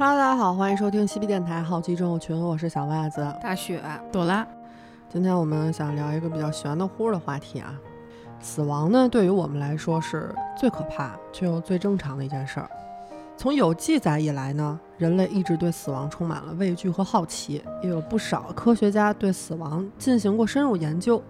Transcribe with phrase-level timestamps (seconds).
[0.00, 3.34] Hello，大家好，欢迎收听西皮电台好奇症候群，我是小袜子。
[3.42, 3.82] 大雪，
[4.12, 4.46] 朵拉，
[5.08, 7.74] 今天我们想聊一个比较玄的乎的话题啊，
[8.38, 12.70] 死亡呢，对于我们来说是最可怕却又最正常的一件事儿。
[13.36, 21.20] 从有记载以来呢，人类一直对死亡充满了畏惧和好奇，也有不少科学家对死亡进行过深入研究。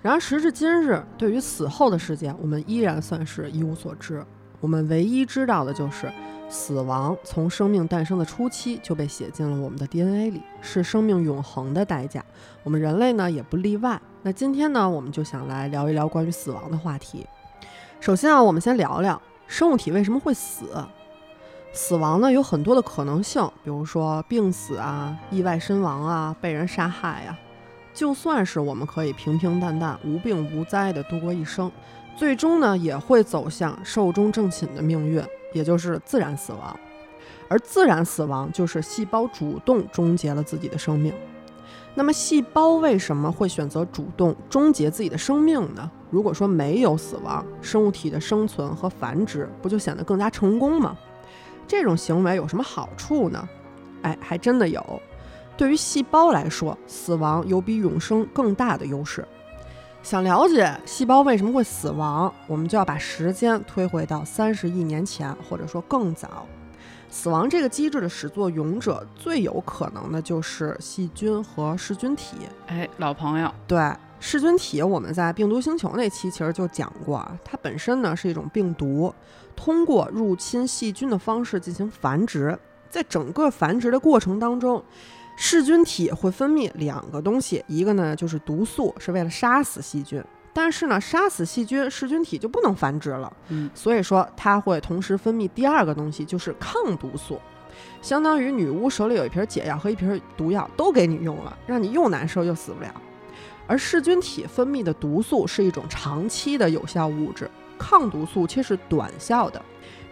[0.00, 4.24] 然而时至今日，对于死后的世界，我们依然算是一无所知。
[4.60, 6.08] 我们唯一知道的就是，
[6.50, 12.24] 死亡从生命诞生的初期就被写进了我们的 DNA 里，是生命永恒的代价。
[12.62, 14.00] 我们人类呢也不例外。
[14.22, 17.26] 那今天呢，我们就想来聊一聊关于死亡的话题。
[18.00, 20.66] 首先啊，我们先聊聊生物体为什么会死。
[21.72, 27.38] 死亡呢有很多的可能性，比如说病死啊、意外身亡啊、被人杀害啊。
[27.92, 31.70] 就算是我们可以平平淡淡、无病无灾地度过一生，
[32.16, 36.78] 最终呢也会走向寿终正寝的命运，也就是自然死亡。
[37.48, 41.12] 而自然死亡就是细胞主动终结了自己的生命。
[41.94, 45.90] 那么，细胞为什么会选择主动终结自己的生命呢？
[46.10, 50.96] 如果说没有死亡，生物体的生存和繁殖不就显得更加成功吗？
[51.66, 53.48] 这种行为有什么好处呢？
[54.02, 55.02] 哎，还真的有。
[55.56, 59.26] 对于细胞来说，死亡有比永生更大的优势。
[60.08, 66.46] 想了解细胞为什么会死亡，我们就要把时间推回到三十亿年前，或者说更早。
[67.10, 72.38] 死亡这个机制的始作俑者，最有可能的就是细菌和噬菌体。
[72.68, 73.78] 哎，老朋友，对，
[74.18, 79.14] 噬菌体我们在病毒星球那期其实就讲过啊，它本身呢是一种病毒，
[79.54, 84.82] 通过入侵细菌的方式进行繁殖，在整个繁殖的过程当中。
[85.40, 90.22] 噬菌体会分泌两个东西，一个呢就是毒素，是为了杀死细菌。
[90.52, 93.32] 但是呢，杀死细菌，噬菌体就不能繁殖了。
[93.46, 97.40] 嗯，所以说它会同时分泌第二个东西，就是抗毒素，
[98.02, 102.92] 相当于女巫手里有一瓶解药和一瓶毒药都给你用了，让你又难受又死不了。
[103.68, 107.48] 而噬菌体分泌的毒素是一种长期的有效物质，
[107.78, 109.62] 抗毒素却是短效的。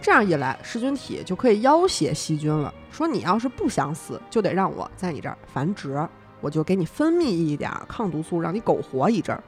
[0.01, 6.07] 这样一来，噬菌体就可以要挟细菌了，说你要是不想死，就得让我在你这儿繁殖，
[6.41, 9.43] 我就给你分泌一点抗毒素，让你苟活一阵儿。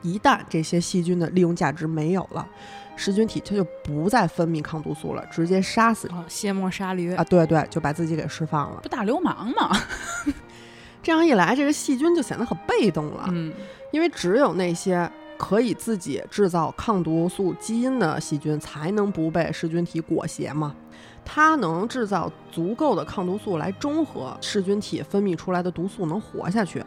[0.00, 2.48] 一旦这些细菌的利用价值没有了，
[2.96, 7.22] 噬菌体它就不再分泌抗毒素了，直接杀死哦，卸磨杀驴啊！
[7.24, 9.76] 对对，就把自己给释放了，不大流氓吗？
[11.02, 13.52] 这样一来，这个细菌就显得很被动了，嗯，
[13.90, 15.10] 因为只有那些。
[15.42, 20.72] 可以自己制造抗毒素基因的细菌才能不被噬菌体裹挟吗？
[21.24, 26.80] 它能制造足够的抗毒素来中和噬菌体分泌出来的毒素，能活下去。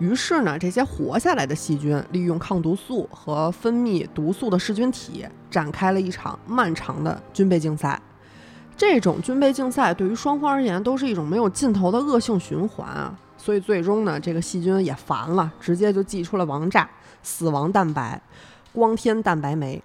[0.00, 8.02] 于是呢，这些活下来的细菌利用抗毒素和分泌毒素的噬菌体，展开了一场漫长的军备竞赛。
[8.76, 13.16] 这种军备竞赛对于双方而言都是一种没有尽头的恶性循环啊！
[13.44, 16.88] 所以最终呢，这个细菌也烦了，直接就寄出了王炸。
[17.22, 18.18] 死亡蛋白、
[18.72, 19.82] 光天蛋白酶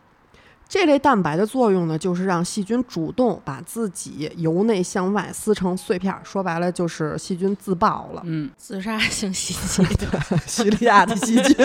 [0.67, 6.15] 这类蛋白的作用呢，就是让细菌主动把自己由内向外撕成碎片。
[6.23, 8.21] 说白了，就是细菌自爆了。
[8.25, 11.55] 嗯，自杀性袭击的叙利亚的细菌。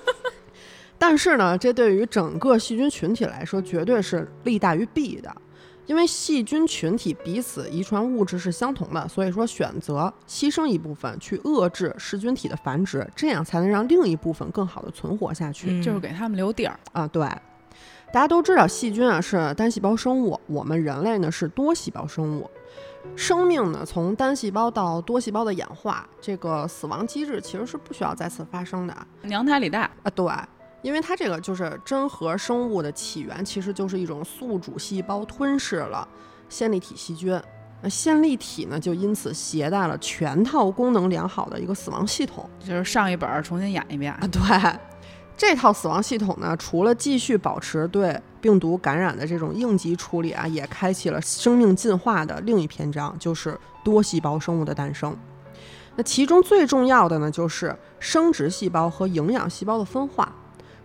[0.98, 5.34] 但是呢，这对于整个细菌群体来说，绝对是利大于弊的。
[5.86, 17.06] 因为细菌群体彼此遗传物质是相同的，所以说选择牺牲一部分去遏制噬菌体的繁殖，这样才能让另一部分更好的存活下去，就是给他们留底儿啊。
[17.08, 17.22] 对，
[18.12, 22.48] 大家都知道细菌啊是单细胞生物，我们人类呢是多细胞生物。
[23.16, 28.96] 生命呢从单细胞到多细胞的演化，这个死亡机制其实是不需要再次发生的。
[29.22, 30.24] 娘胎里带啊，对。
[30.82, 36.06] 因为它这个就是真核生物的起源，其实就是一种宿主细胞吞噬了
[36.48, 37.40] 线粒体细菌，
[37.80, 44.26] 那线粒体呢就因此携带了全套功能良好的一个死亡系统，就是上一本重新演一遍啊。
[44.26, 44.40] 对，
[45.36, 55.16] 这套死亡系统呢，除了继续保持对病毒感染的这种应急处理啊，也开启了生命进化的另一篇章，就是多细胞生物的诞生。
[55.96, 60.32] 那其中最重要的呢，就是生殖细胞和营养细胞的分化。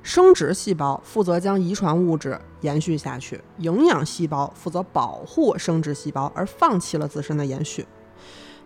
[0.03, 7.85] 生殖细胞负责将遗传物质延续下去，营养细胞负责保护生殖细胞而放弃了自身的延续。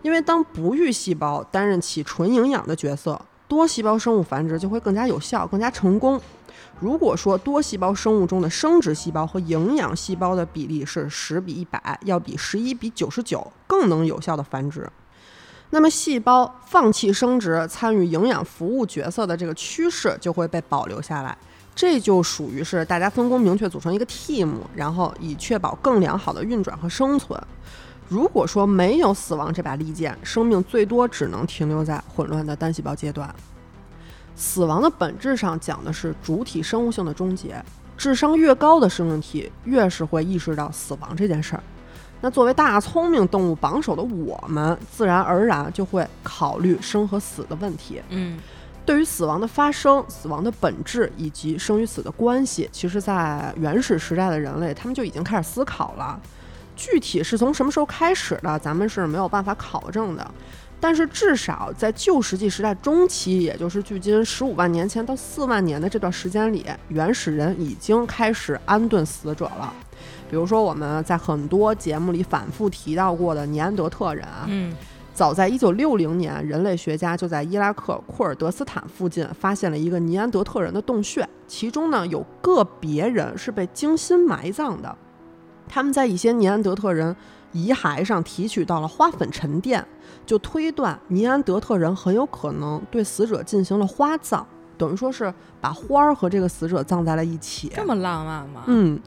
[0.02, 6.20] 因为当不育细胞担任起纯营养的角色，多细胞生物繁殖就会更加有效、更加成功。
[6.80, 14.88] 如果说多细胞生物中的生殖细胞和营养细胞的比例是十比一百，要比十一比九十九更能有效的繁殖。
[15.74, 21.34] 那么，细胞放弃生殖、参与营养服务角色的这个趋势就会被保留下来，
[21.74, 27.42] 这就属于是大家分工明确，组成一个 team，然后以确保更良好的运转和生存。
[28.06, 33.34] 如果说没有死亡这把利剑，生命最多只能停留在混乱的单细胞阶段。
[34.36, 37.64] 死亡的本质上讲的是主体生物性的终结。
[37.96, 41.62] 智商越高的生命体，越是会意识到死亡这件事儿。
[42.22, 48.00] 那作为大聪明动物榜首的我们，自然而然就会考虑生和死的问题。
[48.08, 48.38] 嗯
[48.84, 56.20] 对于死亡的发生、死亡的本质以及生与死的关系，其实，在原始时代的人类，他们就已经开始思考了。
[56.74, 60.28] 具体是从什么时候开始的，咱们是没有办法考证的。
[60.80, 69.72] 但是，至少在旧石器时代中期，也就是距今十五万年前到四万年的这段时间里，原始人已经开始安顿死者了。
[70.32, 74.74] 比如说，我们在很多节目里反复提到过的尼安德特人啊，嗯
[75.12, 84.96] 早在一九六零年，人类学家就在伊拉克库尔德斯坦附近发现了一个尼安德特人的洞穴，其中呢有个别人是被精心埋葬的。
[85.68, 87.14] 他们在一些尼安德特人
[87.52, 89.86] 遗骸上提取到了花粉沉淀，
[90.24, 94.46] 就推断尼安德特人很有可能对死者进行了花葬，
[94.78, 95.30] 等于说是
[95.60, 97.70] 把花儿和这个死者葬在了一起。
[97.74, 98.62] 这么浪漫吗？
[98.66, 98.98] 嗯，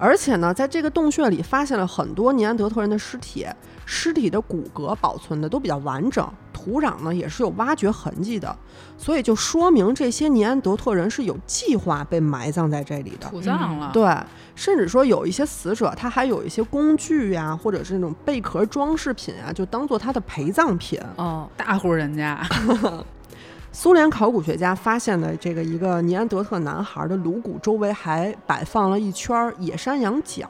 [0.00, 3.46] 而且呢，在这个洞穴里发现了很多尼安德特人的尸体，
[3.84, 8.56] 尸体的骨骼保存的都比较完整，土壤呢也是有挖掘痕迹的，
[8.96, 13.28] 所以就说明这些尼安德特人是有计划被埋葬在这里的。
[13.28, 14.16] 土葬了，对，
[14.54, 20.98] 甚至说有一些死者，他还有一些工具呀、或者是那种贝壳装饰品啊，就当做他的陪葬品。
[21.16, 22.42] 哦，大户人家，
[23.72, 30.48] 苏联考古学家发现的这个一个尼安德特男孩的颅骨周围还摆放了一圈野山羊角。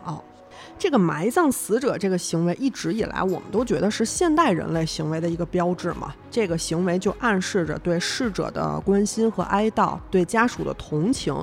[0.78, 6.14] 这个埋葬死者这个行为一直以来我们都觉得是现代人类行为的一个标志嘛。
[6.30, 11.34] 这个行为就暗示着对逝者的关心和哀悼，对家属的同情，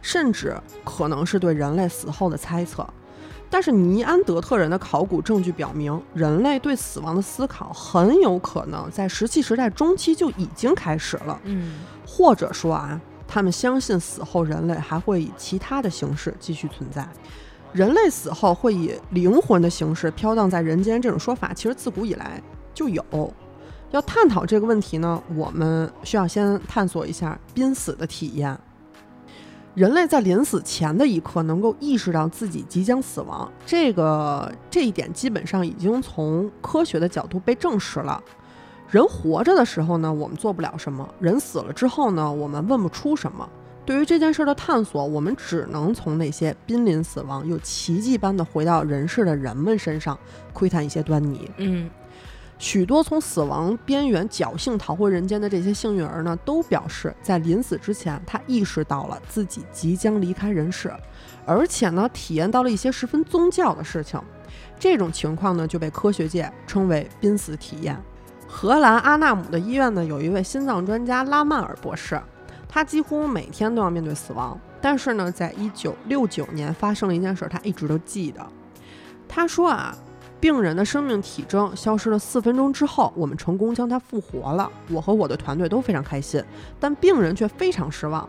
[0.00, 2.86] 甚至可能是对人类死后的猜测。
[3.50, 11.40] 但是尼安德特人的考古证据表明，人类对死亡的思考很有可能在石器时代中期就已经开始了。
[11.44, 17.06] 嗯或者说啊，他们相信死后人类还会以其他的形式继续存在。
[17.72, 22.42] 人类死后会以灵魂的形式飘荡在人间，这种说法其实自古以来
[22.72, 23.04] 就有。
[23.90, 28.58] 要探讨这个问题呢，我们需要先探索一下濒死的体验。
[29.78, 38.20] 人类在临死前的一刻能够意识到自己即将死亡，这个这一点基本上已经从科学的角度被证实了。
[38.90, 43.48] 人活着的时候呢，我们做不了什么；人死了之后呢，我们问不出什么。
[43.86, 50.18] 对于这件事的探索，我们只能从那些濒临死亡又奇迹般的回到人世的人们身上
[50.52, 51.48] 窥探一些端倪。
[51.58, 51.88] 嗯
[52.58, 60.92] 许多从死亡边缘侥幸逃回人间的这些幸运儿呢，都表示在临死之前，他意识到了自己即将离开人世，
[61.46, 64.20] 而且呢，体验到了一些十分宗教的事情。
[64.76, 67.96] 这种情况呢，就被科学界称为濒死体验。
[68.48, 72.20] 荷兰阿纳姆的医院呢，有一位心脏专家拉曼尔博士，
[72.68, 74.58] 他几乎每天都要面对死亡。
[74.80, 78.44] 但是呢，在一九六九年发生了一件事，他一直都记得。
[79.28, 79.96] 他说啊，
[80.40, 84.70] 病人的生命体征消失了四分钟之后，我们成功将他复活了。
[84.88, 86.42] 我和我的团队都非常开心，
[86.78, 88.28] 但病人却非常失望。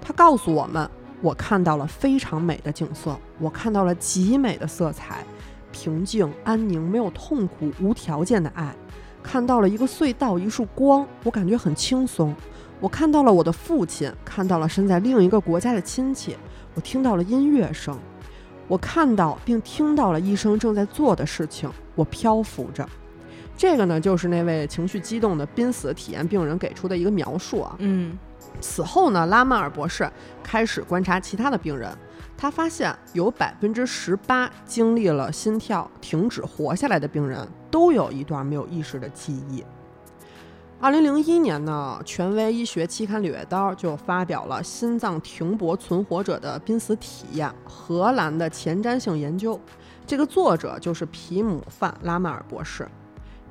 [0.00, 0.88] 他告诉我们，
[1.20, 5.24] 我看到了非常美的景色，我看到了极美的色彩，
[5.72, 8.72] 平静、安宁，没有痛苦，无条件的爱。
[9.20, 12.32] 看到了一个隧道，一束光，我感觉很轻松。
[12.80, 16.36] 我看到了我的父亲，看到了身在另一个国家的亲戚，
[16.74, 17.98] 我听到了音乐声，
[18.68, 22.86] 我看到并听到了医生正在做的事情，我漂浮着。
[23.56, 27.74] 这个呢，就是那位情绪激动的濒死体验病人给出的一个描述啊。
[27.78, 28.16] 嗯
[28.60, 30.08] 此后呢，拉曼尔博士
[30.42, 31.90] 开始观察其他的病人，
[32.36, 39.64] 他发现有百分之十八经历了心跳停止活下来的病人，都有一段没有意识的记忆。
[40.80, 49.58] 二零零一年呢，权威医学期刊《柳叶刀》就发表了心脏停泊存活者的濒死体验荷兰的前瞻性研究。
[50.06, 52.88] 这个作者就是皮姆范拉曼尔博士。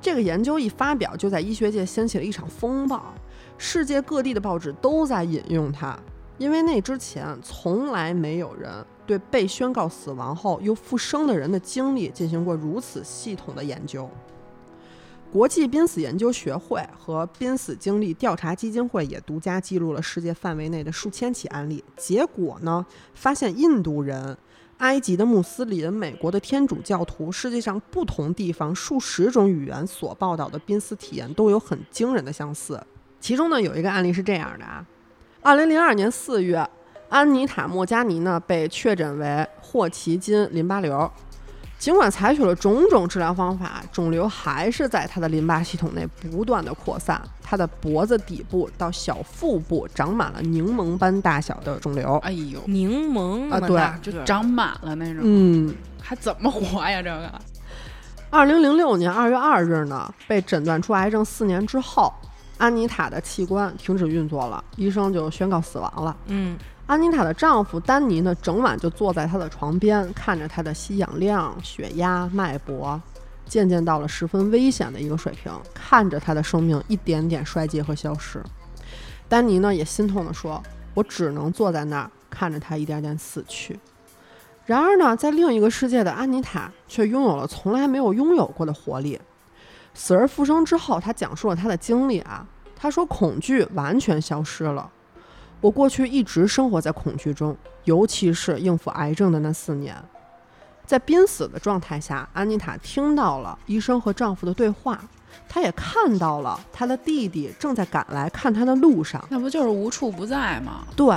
[0.00, 3.12] 这个研究一发表，就在医学界掀起了一场风暴。
[3.58, 5.98] 世界各地的报纸都在引用它，
[6.38, 8.72] 因为那之前从来没有人
[9.06, 14.08] 对被宣告死亡后又复生的人的经历进行过如此系统的研究。
[15.30, 21.84] 国际濒死研究学会和濒死经历调查基金会也独家记录了世界范围内的数千起案例。
[21.98, 24.36] 结果呢，发现印度人、
[24.78, 32.82] 埃及的穆斯林、美国的天主教徒，世界上不同地方数十种语言所报道的濒死体验都有很惊人的相似。
[33.20, 34.86] 其中呢，有一个案例是这样的啊，
[35.42, 36.66] 二零零二年四月，
[37.10, 41.10] 安妮塔·莫加尼呢被确诊为霍奇金淋巴瘤。
[41.78, 47.22] 尽管采取了种种治疗方法，肿瘤还是在他的淋巴系统内不断的扩散。
[47.40, 52.16] 他的脖子底部到小腹部长满了柠檬般大小的肿瘤。
[52.18, 57.00] 哎呦，柠檬啊对就长满了那种，嗯，还怎么活呀？
[57.00, 57.32] 这个
[58.28, 62.12] 二零零六年二月二日呢，被诊断出癌症四年之后，
[62.58, 66.14] 安妮塔的器官停止运作了，医生就宣告死亡了。
[66.26, 72.98] 嗯，安妮塔的丈夫丹尼呢，整晚就坐在她的床边，看着她的吸氧量、血压、脉搏，
[73.44, 78.42] 渐渐到了十分危险的一个水平，看着她的生命一点点衰竭和消失。
[79.28, 80.62] 丹尼呢，也心痛地说
[80.94, 83.78] ：“我只能坐在那儿，看着她一点点死去。”
[84.64, 89.20] 然而呢，在另一个世界的安妮塔却拥有了从来没有拥有过的活力。
[89.92, 94.90] 死而复生之后，她讲述了她的经历啊，她说恐惧完全消失了。
[95.60, 99.96] 我过去一直生活在恐惧中，尤其是应付癌症的那四年。
[100.86, 104.98] 在濒死的状态下，安妮塔听到了医生和丈夫的对话，
[105.48, 109.22] 她也看到了她的弟弟正在赶来看她的路上。
[109.28, 110.86] 那不就是无处不在吗？
[110.96, 111.14] 对，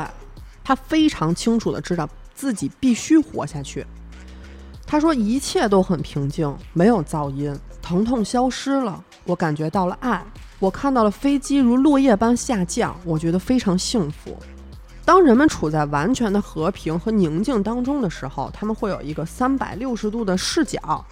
[0.63, 3.85] 她非常清楚的知道自己必须活下去。
[4.85, 10.21] 她说一切都很平静，没有噪音，疼痛消失了，我感觉到了爱，
[10.61, 14.37] 我看到了飞机如落叶般下降，我觉得非常幸福。
[15.03, 21.03] 当人们处在完全的和平和宁静当中的时候，他们会有一个三百六十度的视角，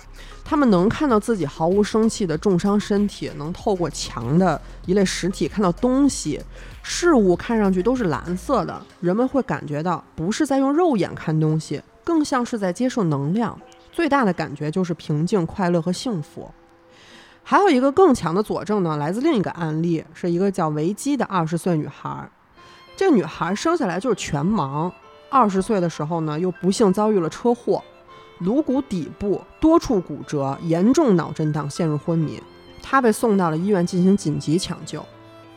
[0.45, 6.39] 他们能看到自己毫无生气的重伤身体，能透过墙的一类实体看到东西，
[6.83, 13.59] 事物看上去都是蓝色的，人们会感觉到不是在用肉眼看东西，更像是在接受能量。
[13.91, 16.47] 最大的感觉就是平静、快乐和幸福。
[17.49, 22.29] 还有一个更强的佐证呢，来自另一个案例，是一个叫维基的二十岁女孩。
[22.95, 24.91] 这个女孩生下来就是全盲，
[25.31, 27.83] 二十岁的时候呢，又不幸遭遇了车祸，
[28.37, 32.39] 颅骨底部多处骨折，严重脑震荡，陷入昏迷。
[32.83, 35.03] 她被送到了医院进行紧急抢救。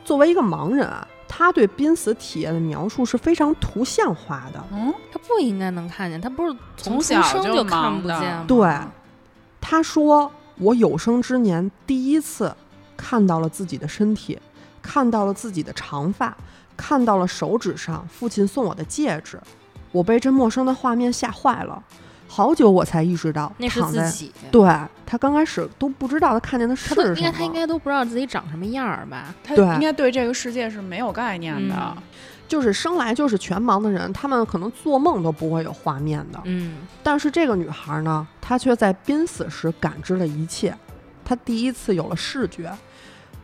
[0.03, 4.65] 作为一个盲人啊，她对濒死体验的描述是非常图像化的。
[4.73, 8.47] 嗯，她不应该能看见，她不是从小就生就看不见吗？
[8.49, 8.79] 对
[9.61, 12.54] 她说：“我有生之年第一次
[12.97, 14.38] 看到了自己的身体，
[14.80, 16.37] 看到了自己的长发，
[16.76, 19.40] 看到了手指上父亲送我的戒指。
[19.90, 21.82] 我被这陌生的画面吓坏了，
[22.28, 24.32] 好久我才意识到那是躺在自己。
[24.50, 24.71] 对
[25.04, 27.14] 他刚开始都不知道他看见的是什么。
[27.18, 29.35] 应该，他应该都不知道自己长什么样儿吧？
[29.44, 31.75] 他应该对这个世界是没有概念的。
[31.97, 32.02] 嗯
[32.52, 36.38] 就是生来就是全盲的人，他们可能做梦都不会有画面的。
[36.44, 40.76] 嗯，但是这个女孩呢，她却在濒死时感知了一切，
[41.25, 42.71] 她第一次有了视觉。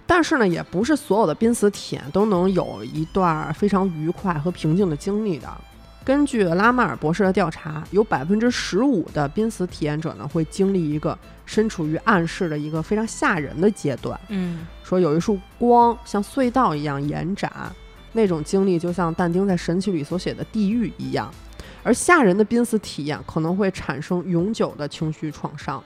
[0.06, 5.48] 但是呢，也不是所有的濒死体验都能有一段非常愉快和平静的经历的。
[6.04, 14.20] 根据拉马尔博士的调查，有百分之十五的濒死体验者呢会经历一个身处于暗室的一个非常吓人的阶段。
[14.28, 17.50] 嗯，说有一束光像隧道一样延展，
[18.18, 21.32] 那种经历就像但丁在《神奇》里所写的地狱一样。
[21.84, 25.82] 而吓人的濒死体验可能会产生永久的情绪创伤，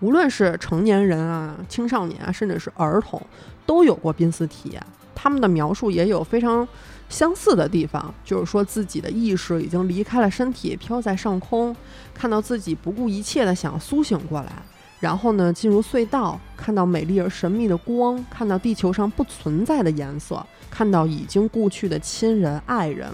[0.00, 3.20] 无论是成年人啊、青少年啊，甚至是儿童，
[3.66, 4.82] 都有过濒死体验。
[5.14, 6.66] 他们的描述也有非常
[7.10, 11.76] 相似的地方，就是说自己的意识已经离开了身体，飘在上空，
[12.14, 14.52] 看到自己不顾一切的想要苏醒过来，
[14.98, 20.44] 然后呢，进入隧道，看到美丽而神秘的光，看到地球上不存在的颜色，
[20.76, 23.08] 看到已经故去的亲人、爱人。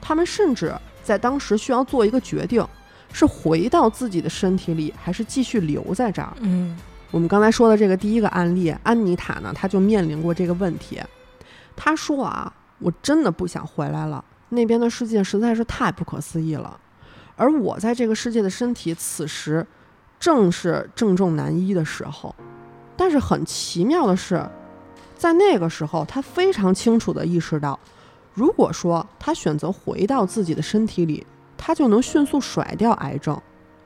[0.00, 2.66] 他们甚至在当时需要做一个决定：
[3.12, 6.32] 是回到自己的身体里，还是继续留在这儿？
[6.40, 6.74] 嗯，
[7.10, 10.98] 我们刚才说的这个第一个案例，安妮塔呢，她就面临过这个问题。
[11.76, 16.80] 她说啊，我真的不想回来了，那边的世界实在是太不可思议了。
[17.36, 19.66] 而我在这个世界的身体，此时
[20.18, 22.34] 正是正中难医的时候。
[22.96, 24.44] 但是很奇妙的是，
[25.22, 27.78] 在那个时候，他非常清楚地意识到，
[28.34, 31.24] 如果说他选择回到自己的身体里，
[31.56, 33.40] 他就能迅速甩掉癌症。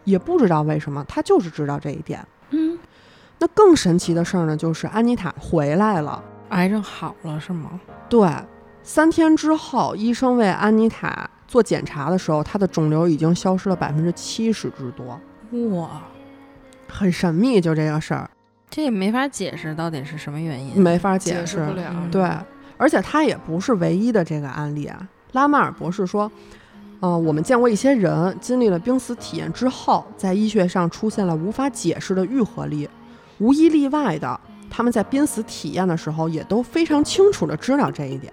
[0.05, 2.26] 也不知道为什么，他就是知道这一点。
[2.52, 2.78] 嗯，
[3.38, 6.25] 那更神奇的事儿呢，就是安妮塔回来了。
[6.49, 7.78] 癌症好了是吗？
[8.09, 8.26] 对，
[8.83, 15.21] 三天之后，医生为安妮塔做检查的时候，她的肿瘤已经消失了百分之七十之多，
[15.76, 16.00] 哇，
[16.88, 17.61] 很神秘。
[17.61, 18.31] 就这个事儿，
[18.68, 20.80] 这也没法解释到底是什么原因。
[20.80, 21.85] 没法解释释不了。
[21.94, 22.28] 嗯对，
[22.76, 25.08] 而且他也不是唯一的这个案例啊。
[25.32, 26.30] 拉马尔博士说，
[27.00, 32.88] 嗯、我们见过一些人经历了濒死体验之后，在医学上出现了无法解释的愈合力，
[33.38, 38.32] 无一例外的，他们在濒死体验的时候也都非常清楚的知道这一点。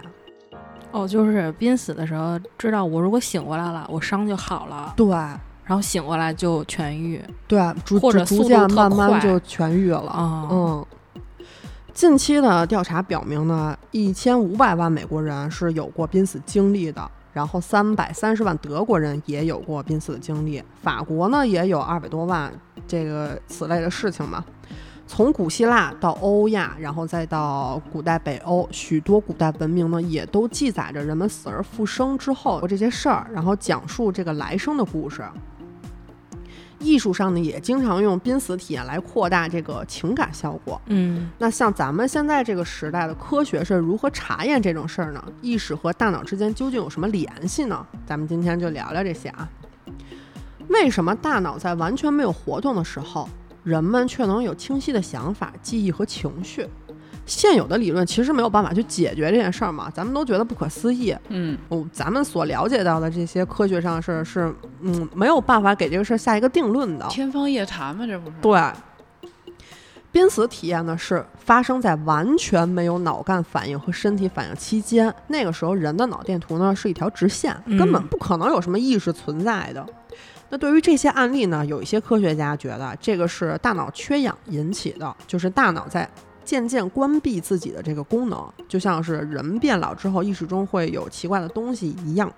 [0.92, 4.94] 哦，就是濒死的时候知道，我如果醒过来了，我伤就好了。
[4.96, 5.08] 对，
[5.66, 10.10] 然后醒过来就痊愈对，逐或者逐渐慢慢就痊愈了。
[10.10, 10.48] 啊。
[10.52, 10.86] 嗯，
[11.94, 22.52] 近期的调查表明呢，一千五百万美国人是有过濒死经历的，然后三百三十万德国人也有过濒死的经历，法国呢也有二百多万
[22.86, 24.44] 这个此类的事情嘛。
[25.06, 35.22] 从古希腊到欧亚，然后再到古代北欧，许多古代文明呢，也都记载着人们死而复生之后这些事儿，然后讲述这个来生的故事。
[36.84, 40.80] 艺术上呢，也经常用濒死体验来扩大这个情感效果。
[40.88, 45.24] 嗯那像咱们现在这个时代的科学是如何查验这种事儿呢？
[45.42, 47.86] 意识和大脑之间究竟有什么联系呢？
[48.06, 49.50] 咱们今天就聊聊这些啊。
[50.68, 53.30] 为什么大脑在完全没有活动的时候，
[53.64, 56.68] 人们却能有清晰的想法、记忆和情绪？
[57.26, 61.16] 现有的理论其实没有办法去解决这件事儿嘛，咱们都觉得不可思议。
[61.30, 67.08] 嗯，哦，咱们所了解到的这些科学上的事儿是，嗯，没有办法给这个事儿下一个定论的。
[67.10, 68.36] 天方夜谭嘛，这不是？
[68.42, 68.62] 对，
[70.12, 79.86] 濒死体验呢是发生在完全没有脑干反应和身体反应期间，那个时候人的脑电图呢是一条直线，根本嗯不可能有什么意识存在的。
[80.50, 86.08] 那对于这些案例呢，有一些科学家觉得这个是大脑缺氧引起的，就是大脑在
[86.44, 92.32] 渐渐关闭自己的这个功能，就像是人变老之后意识中会有奇怪的东西一样。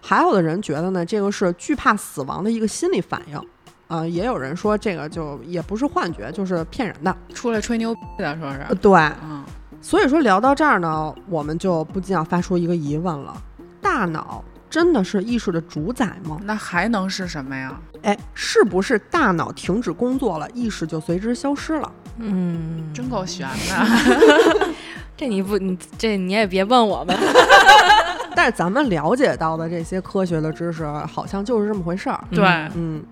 [0.00, 3.40] 还有的人觉得呢，这个是惧怕死亡的一个心理反应。
[3.88, 7.16] 呃，也有人说这个就也不是幻觉，就是骗人的。
[7.32, 8.74] 出来吹牛逼的，说是呃，。
[8.74, 8.92] 对，
[9.24, 9.42] 嗯，
[9.80, 13.34] 所以说聊到这儿呢，我们就不禁要发出一个疑问了：
[13.80, 16.38] 大脑真的是意识的主宰吗？
[16.44, 17.80] 那还能是什么呀？
[18.02, 21.90] 哎，是不是大脑停止工作了，意识就随之消失了？
[22.18, 24.68] 嗯，真够悬的。
[25.16, 27.16] 这你不你这你也别问我们。
[28.36, 32.22] 但是咱们了解到的这些科学的知识，好像就是这么回事儿。
[32.30, 32.44] 对，
[32.76, 33.02] 嗯，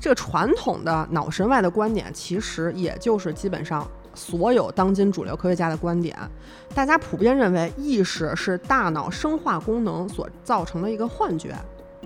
[0.00, 6.16] 这个传统的脑神外的观点，其实也就是基本上所有当今主流科学家的观点。
[6.74, 11.54] 大家普遍认为，意识是大脑生化功能所造成的一个幻觉。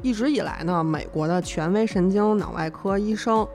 [0.03, 3.46] 一直以来呢，美国的权威神经脑外科医生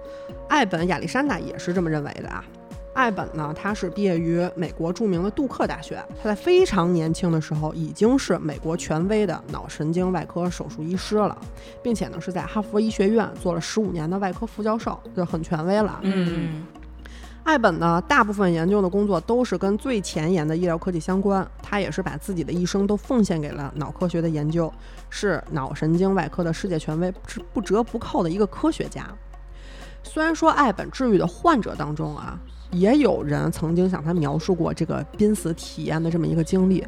[0.48, 2.44] 艾本亚历山大也是这么认为的啊。
[2.94, 11.36] 艾本呢，他是毕业于美国著名的杜克大学，他在非常年轻的时候已经是美国权威的脑神经外科手术医师了。
[11.82, 16.00] 并且呢是在哈佛医学院做了十五年的外科副教授，就很权威了。
[16.04, 16.66] 嗯
[17.44, 24.72] 艾本呢，大部分研究的工作都是跟最前沿的医疗科技相关，他也是把自己的一生都奉献给了脑科学的研究，
[25.10, 29.06] 是脑神经外科的世界权威，是不折不扣的一个科学家。
[30.04, 32.40] 虽然说艾本治愈的患者当中啊，
[32.74, 36.86] 也有人曾经向他描述过这个濒死体验的这么一个经历，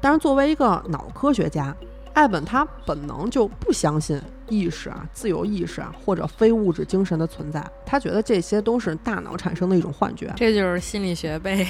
[0.00, 1.74] 但是作为一个脑科学家，
[2.12, 10.32] 艾本他本能就不相信意识啊、自由意识啊或者非物质精神的存在，他觉得这些都是大脑产生的一种幻觉。
[10.36, 11.66] 这就是心理学被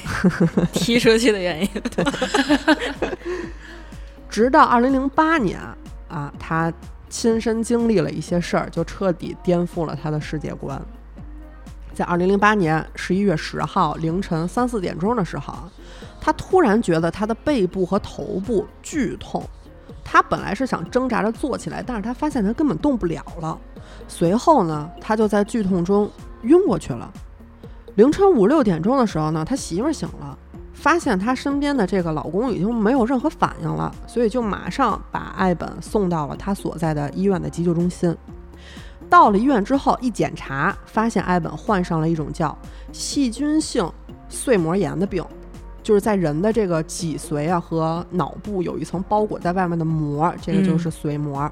[0.73, 1.69] 踢出去的原因。
[4.27, 5.59] 直到二零零八年
[6.07, 6.73] 啊，他
[7.09, 10.81] 亲身经历了一些事儿，就彻底颠覆了他的世界观。
[11.93, 15.53] 在二零零八年十一月十号凌晨三四点钟的时候，
[16.19, 19.43] 他突然觉得他的背部和头部剧痛。
[20.03, 23.57] 他本来是想挣扎着坐起来，但是他发现他根本动不了了。
[24.07, 26.09] 随后呢，他就在剧痛中
[26.43, 27.11] 晕过去了。
[27.95, 30.37] 凌晨五六点钟的时候呢，他媳妇醒了，
[30.73, 38.15] 发现她身边的这个老公已经没有任何反应了，所以就马上把艾本送到了他所在的医院的急救中心。
[39.11, 42.57] 到了医院之后，一检查，发现艾本患上了一种叫
[42.93, 43.91] 细菌性
[44.29, 45.21] 碎膜炎的病，
[45.83, 51.51] 就是在人的这个脊髓啊和脑部有一层包裹在外面的膜，这个就是髓膜。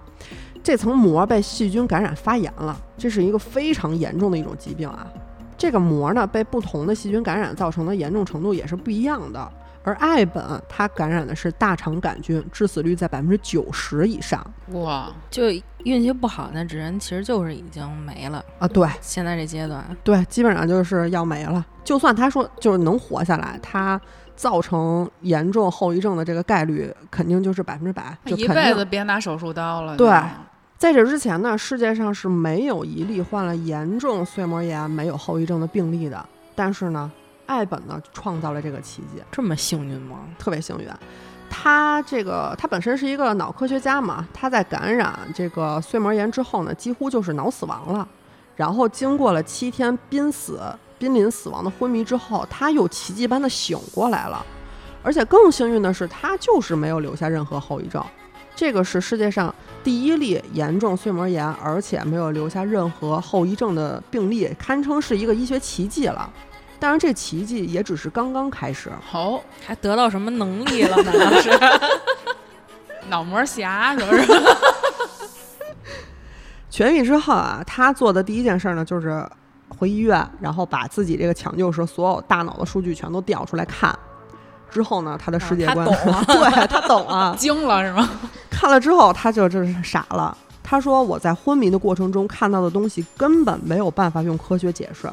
[0.63, 5.06] 这层膜被细菌感染发炎了，这是一个非常严重的一种疾病啊。
[5.58, 9.52] 这个膜呢，被不同的细菌感染造成的严重程度也是不一样的。
[9.84, 15.44] 而艾本它感染的是大肠杆菌，致死率在百分之九十以上哇，就
[15.84, 18.44] 运气不好那人其实就是已经没了。
[18.60, 18.68] 啊！
[18.68, 21.65] 对现在这阶段，对，基本上就是要没了。
[21.84, 24.00] 就算他说就是能活下来，他
[24.36, 29.96] 造成严重后遗症的这个概率肯定就是百分之百，就一肯定辈子别拿手术刀了。
[29.96, 30.10] 对
[30.78, 36.26] 在这之前呢，世界上是没有一例患了严重碎膜炎没有后遗症的病例的。
[36.56, 37.12] 但是呢，
[37.49, 40.19] 艾本呢创造了这个奇迹，这么幸运吗？
[40.38, 40.88] 特别幸运。
[41.49, 48.07] 他这个他本身是一个脑科学家嘛，他在感染这个碎膜炎之后呢，几乎就是脑死亡了。
[48.55, 50.62] 然后经过了七天濒死、
[50.99, 54.45] 濒临死亡的昏迷之后，他又奇迹般的醒过来了。
[55.01, 58.03] 而且更幸运的是，他就是没有留下任何后遗症。
[58.55, 66.29] 这个是世界上第一例严重碎膜炎，而且没有留下任何后遗症的病例，堪称是一个医学奇迹了。
[66.80, 68.89] 当然，这奇迹也只是刚刚开始。
[69.06, 71.12] 好，还得到什么能力了呢？
[71.13, 71.50] 老师，
[73.10, 74.26] 脑膜侠是不是？
[76.72, 79.28] 痊愈之后啊，他做的第一件事呢，就是
[79.68, 83.98] 回医院，然后把自己这个抢救时所有大脑的数据全都调出来看。
[84.70, 87.36] 之后呢，他的世界观，啊他懂了 对他懂了。
[87.36, 88.08] 惊了是吗？
[88.50, 90.38] 看了之后，他就真是傻了。
[90.69, 95.12] 他说：“我在昏迷的过程中看到的东西根本没有办法用科学解释，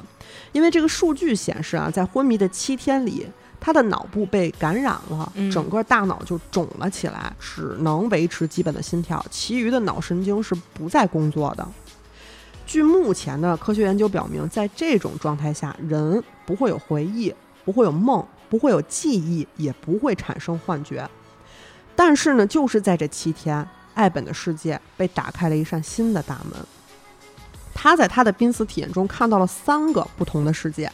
[0.53, 3.27] 因为这个数据显示啊，在昏迷的七天里，
[3.59, 11.67] 他的脑部被感染了，嗯整个大脑就肿了起来，只能维持基本的心跳，其余的脑神经是不再工作的。
[12.67, 21.09] 据目前的科学研究表明，在这种状态下，人不会有回忆，不会有梦，不会有记忆，也不会产生幻觉。
[21.95, 23.67] 但是呢，就是在这七天，
[23.97, 26.55] 艾本的世界被打开了一扇新的大门。
[27.75, 30.91] 他在他的濒死体验中看到了三个不同的世界，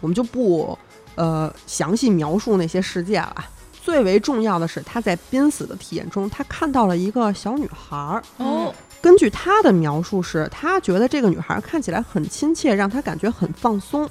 [0.00, 0.76] 我们就不
[1.14, 3.44] 呃详细描述那些世界了。
[3.82, 8.22] 最为重要的是，他在濒死的体验中，他看到了一个小女孩儿。
[8.36, 14.08] 哦，根据他的描述是，他觉得这个女孩看起来很亲切，让他感觉很放松，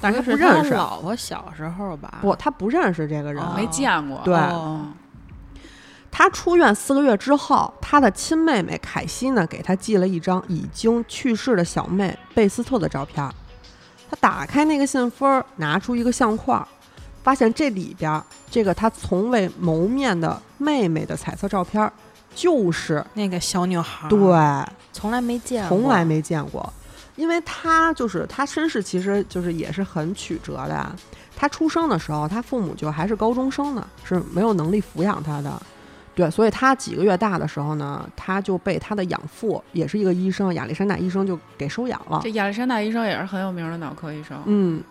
[0.00, 0.70] 但是他不认识。
[0.70, 2.18] 他老婆小时候吧？
[2.20, 3.40] 不，他不认识这个人。
[3.40, 4.20] 哦没见过。
[4.24, 4.86] 对哦
[6.14, 13.34] 他出院四个月之后，他的亲妹妹凯西呢，给他寄了一张已经去世的小妹贝斯特的照片儿。
[14.08, 16.68] 他打开那个信封儿，拿出一个相框，
[17.24, 21.90] 发现这里边儿这个他从未谋面的妹妹的彩色照片儿，
[22.34, 24.18] 就是那个小女孩，对，，
[24.92, 26.70] 从来没见过，从来没见过。
[27.16, 30.94] 因为他就是他身世其实就是也是很曲折的啊。
[31.34, 35.62] 他出生的时候，他父母就还是高中生呢，是没有能力抚养他的。
[36.14, 42.30] 对，所以他几个月大的时候呢，他就被他的养父，也是一个医生，亚历山大医生就给收养了这。
[42.32, 44.38] 亚历山大医生也是很有名的脑科医生。
[44.46, 44.82] 嗯，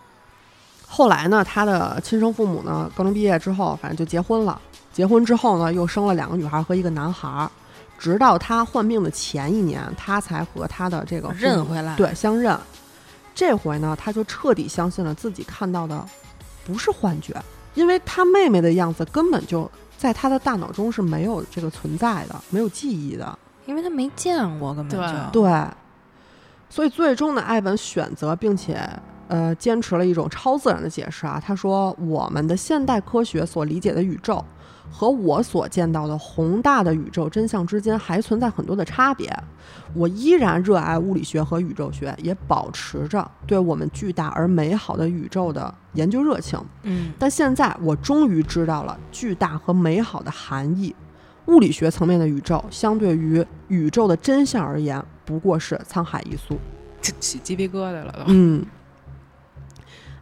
[0.87, 4.59] 后来呢，他的亲生父母呢，高中毕业之后，反正就结婚了。
[4.91, 7.49] 结婚之后呢，又生了两个女孩和一个男孩。
[7.99, 12.57] 直到他患病的前一年，他才和他的这个认回来，，对，相认。
[13.35, 16.03] 这回呢，他就彻底相信了自己看到的
[16.65, 17.35] 不是幻觉，
[17.75, 19.69] 因为他妹妹的样子根本就
[20.01, 23.37] 在他的大脑中是没有这个存在的，没有记忆的。
[23.67, 25.67] 因为他没见过，根本就对对，
[26.71, 28.81] 所以最终呢，艾文选择并且
[29.27, 31.39] 呃坚持了一种超自然的解释啊。
[31.39, 34.43] 他说，我们的现代科学所理解的宇宙。
[34.91, 39.33] 和我所见到的宏大的宇宙真相之间还存在很多的差别。
[39.93, 46.59] 我依然热爱物理学和宇宙学，也保持着对我们巨大而美好的宇宙的研究热情。
[46.83, 50.93] 嗯，但现在我终于知道了巨大和美好的含义。
[51.47, 56.57] 物理学层面的宇宙，相对于宇宙的真相而言，不过是沧海一粟。
[57.01, 58.25] 这起鸡皮疙瘩了都。
[58.27, 58.63] 嗯，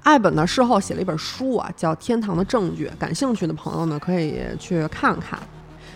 [0.04, 5.40] 艾本呢事后写了一本书啊，叫《天堂的证据》，感兴趣的朋友呢可以去看看。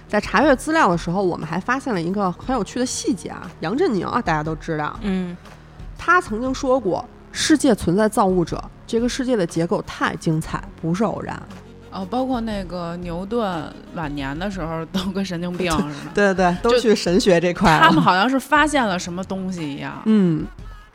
[0.08, 5.36] 在查阅资料的时候，我们还发现了一个很有趣的细节啊，杨振宁啊，大家都知道，嗯，
[5.98, 11.42] 他曾经说过：“世界存在造物者，这个世界的结构太精彩，不是偶然。
[11.92, 16.12] 哦，包括那个牛顿晚年的时候都跟神经病似”的。
[16.14, 20.00] 对对对，都去神学这块他们好像是发现了什么东西一样。
[20.06, 20.46] 嗯，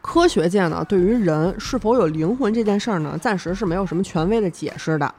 [0.09, 5.15] 科学界呢，对于人是否有灵魂这件事儿呢，暂时是没有什么权威的解释的。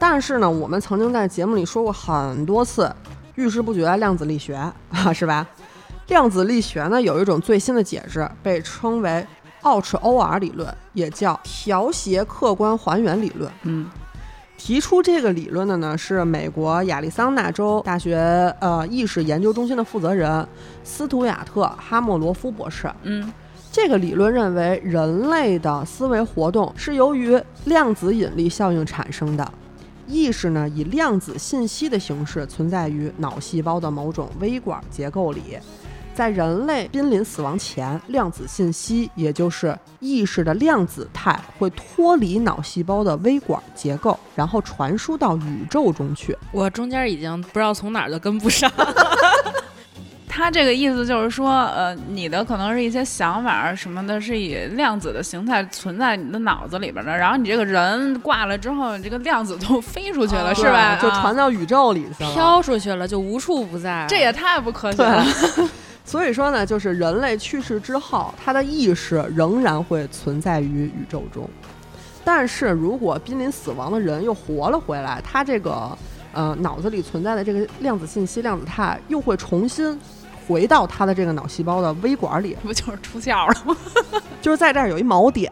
[0.00, 2.92] 但是呢，我们曾经在节目里说过很多次，
[3.36, 4.56] 遇事不决量子力学
[4.90, 5.46] 啊，是吧？
[6.08, 9.24] 量子力学呢有一种最新的解释，被称为
[9.60, 13.48] 奥赤欧尔理论，也叫调谐客观还原理论。
[13.62, 13.88] 嗯，
[14.58, 18.18] 提出这个理论的呢是美国亚利桑那州大学
[18.60, 20.44] 呃意识研究中心的负责人
[20.82, 22.90] 斯图亚特·哈莫罗夫博士。
[23.04, 23.32] 嗯，
[23.72, 29.52] 这个理论认为，人类的思维活动是由于量子引力效应产生的。
[30.06, 35.58] 意识呢，以量子信息的形式存在于脑细胞的某种微管结构里。
[36.14, 46.36] 在人类濒临死亡前，量子信息，也就是意识的量子态，会脱离脑细胞的微管结构，然后传输到宇宙中去。
[46.52, 48.70] 我中间已经不知道从哪儿就跟不上。
[50.34, 60.96] 他这个意思就是说，呃，你的可能是一些想法什么的，是以量子的形态存在你的脑子里边的，然后你这个人挂了之后，你这个量子就飞出去了，哦是吧？
[60.96, 62.32] 就传啊到宇宙里去了。
[62.32, 65.22] 飘出去了就无处不在，这也太不科学了。
[66.06, 71.46] 所以说呢，就是人类去世之后，他的意识仍然会存在于宇宙中。
[72.24, 75.94] 但是如果濒临死亡的人又活了回来，他这个
[76.32, 80.00] 呃脑子里存在的这个量子信息、量子态又会重新
[80.46, 83.76] 回到他的这个脑细胞的微管里， 不就是出窍了吗？
[84.40, 85.50] 就是在这儿有一锚点。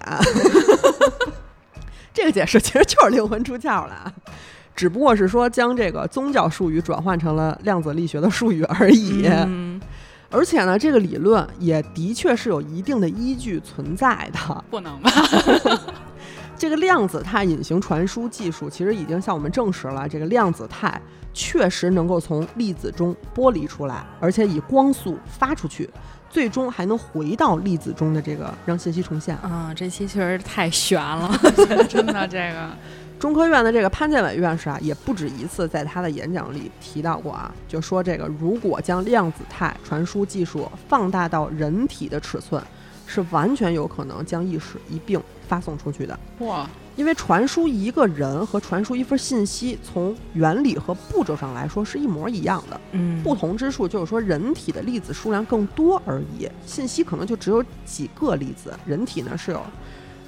[2.13, 4.13] 这个解释其实就是灵魂出窍了啊，
[4.75, 9.23] 只不过是说将这个宗教术语转换成了量子力学的术语而已。
[9.27, 9.81] 嗯，
[10.31, 14.65] 而且呢，这个理论也的确是有一定的依据存在的。
[14.71, 15.11] 不能吧？
[16.61, 21.01] 这个量子态隐形传输技术其实已经向我们证实了，这个量子态
[21.33, 25.89] 确实能够从粒子中剥离出来，而且以光速发出去，
[26.29, 29.35] 最终还能回到粒子中的这个让信息重现。
[29.39, 31.35] 啊，这期确实太悬了。
[31.89, 32.69] 真的这个，
[33.19, 42.63] 中科院的这个潘建伟院士啊，也不止一次在他的演讲里提到过啊，就说这个如果将量子态传输技术放大到人体的尺寸，
[43.11, 46.17] 是完全有可能将意识一并发送出去的。
[46.39, 59.61] 哇，因为传输一个人和传输一份信息，从原理和步骤上来说是一模一样的，嗯，不同之处就是说人体的粒子数量更多而已，信息可能就只有几个粒子，人体呢是有，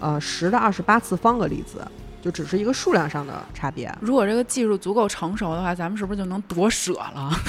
[0.00, 1.86] 呃十的二十八次方个粒子，
[2.20, 3.96] 就只是一个数量上的差别。
[4.00, 7.30] 如果这个技术足够成熟的话，咱们是不是就能夺舍了？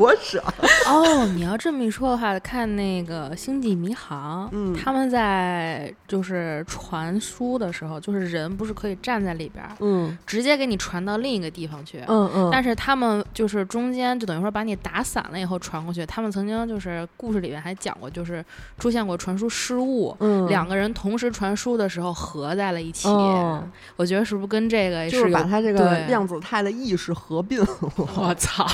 [0.00, 0.42] 多舍，
[0.88, 12.02] 哦，你要这么一说的话，看那个《星际迷航》，嗯他们在就是传输的时候，就是人不是可以站在里边儿，嗯直接给你传到另一个地方去。
[12.08, 18.42] 嗯嗯，但是他们就是中间就等于说把你打散了以后传过去，他们曾经就是故事里面还讲过，就是
[18.78, 23.06] 出现过传输失误，嗯两个人同时传输的时候合在了一起。
[23.06, 23.62] 哦
[23.96, 27.68] 我觉得是不是跟这个就是把他这个量子态的意识合并了。
[28.16, 28.66] 我操！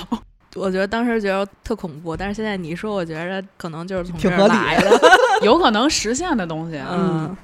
[0.57, 5.01] 我觉得当时觉得特恐怖，但是现在你一说，我觉得可能就是从这来 的。
[5.42, 7.37] 有可能实现的东西，啊嗯，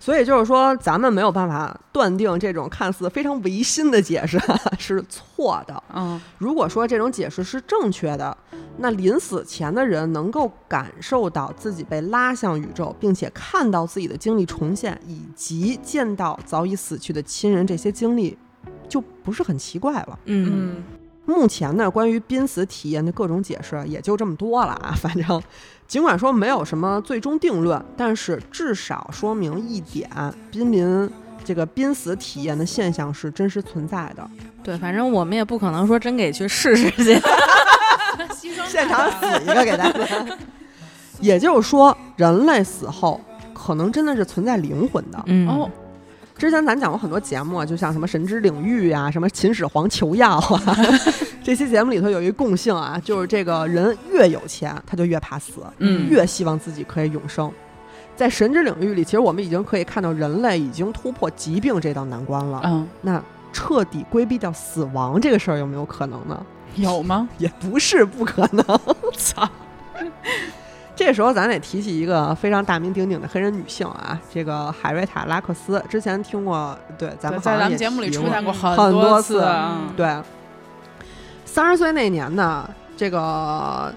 [0.00, 4.36] 所以就是说，咱们没有办法断定这种看似非常违心的解释
[4.78, 5.82] 是错的。
[5.94, 8.36] 嗯，如果说这种解释是正确的，
[8.78, 18.36] 那临死前的人能够感受到自己被拉向宇宙，并且看到自己的经历重现，以及见到早已死去的亲人这些经历，
[18.88, 20.18] 就不是很奇怪了。
[20.24, 20.84] 嗯嗯，
[21.26, 24.94] 目前呢，关于濒死体验的各种解释也就这么多了啊。
[24.98, 25.42] 反正，
[25.86, 30.08] 尽管说没有什么最终定论，但是至少说明一点，
[30.50, 31.10] 濒临
[31.44, 34.28] 这个濒死体验的现象是真实存在的。
[34.62, 37.20] 对，反正我们也不可能说真给去试试去。
[38.66, 40.00] 现场死一个给大家。
[41.20, 43.20] 也就是说，人类死后
[43.54, 45.22] 可能真的是存在灵魂的。
[45.26, 45.70] 嗯哦，
[46.38, 50.38] 之前咱讲过很多节目啊，就像什么《神之领域》啊，什么《秦始皇求药》
[50.70, 50.76] 啊，
[51.42, 57.50] 这期节目里头有一共性啊，就是这个人越有钱，他就越怕死，嗯越希望自己可以永生。
[58.14, 62.60] 在神之领域里，其实我们已经可以看到人类已经突破疾病这道难关了。
[62.64, 63.22] 嗯，那
[63.52, 66.46] 彻底规避掉死亡这个事儿有没有可能呢？
[66.74, 67.26] 有吗？
[67.38, 68.62] 也不是不可能。
[69.16, 69.48] 操！
[70.96, 75.80] 这时候咱得提起一个非常大名鼎鼎的黑人女性啊，这个海瑞塔拉克斯。
[75.90, 79.46] 之前听过，对咱们好在咱们像节目里出现过很很多次，
[79.94, 80.18] 对，
[81.44, 83.94] 三十岁那年呢，这个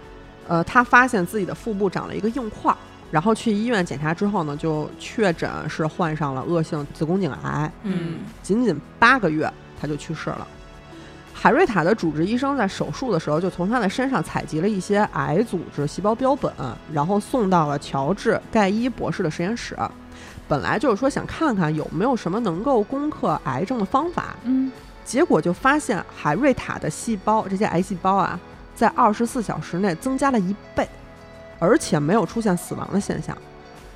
[0.49, 2.77] 呃，她发现自己的腹部长了一个硬块儿，
[3.09, 10.45] 然后去医院检查之后呢，就确诊是患上了恶性子宫颈癌，嗯仅仅八个月她就去世了。
[11.41, 16.51] 海瑞塔的主治医生在手术的时候，就从他的身上采集了一些癌组织细胞标本，
[16.91, 19.73] 然后送到了乔治·盖伊博士的实验室。
[20.49, 24.69] 本来就是说想看看有没有什么能够攻克癌症的方法，嗯，
[25.05, 28.37] 结果就发现海瑞塔的细胞，这些癌细胞啊，
[28.75, 30.85] 在二十四小时内增加了一倍，
[31.57, 33.37] 而且没有出现死亡的现象。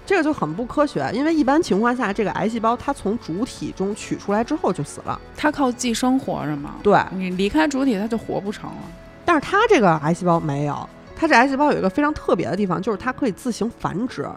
[0.05, 5.19] 这个就很不科学，因为一般情况下，这个癌细胞它从主体中取出来之后就死了。
[5.37, 6.75] 它靠寄生活着吗？
[6.83, 8.77] 对，你离开主体，它就活不成了。
[9.23, 14.27] 但是它这个癌细胞没有，它这癌细胞有一个非常特别的地方，就是它可以自行繁殖，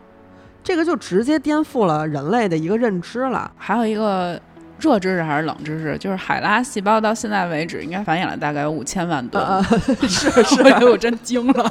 [0.63, 3.51] 这个就直接颠覆了人类的一个认知了。
[3.57, 4.41] 还有一个
[4.79, 9.45] 热知识还是冷知识，就是海拉细胞到现在为止应该繁衍了大概有五千万吨。
[9.45, 9.63] 呃，
[10.09, 11.69] 是是，是， 我真惊了，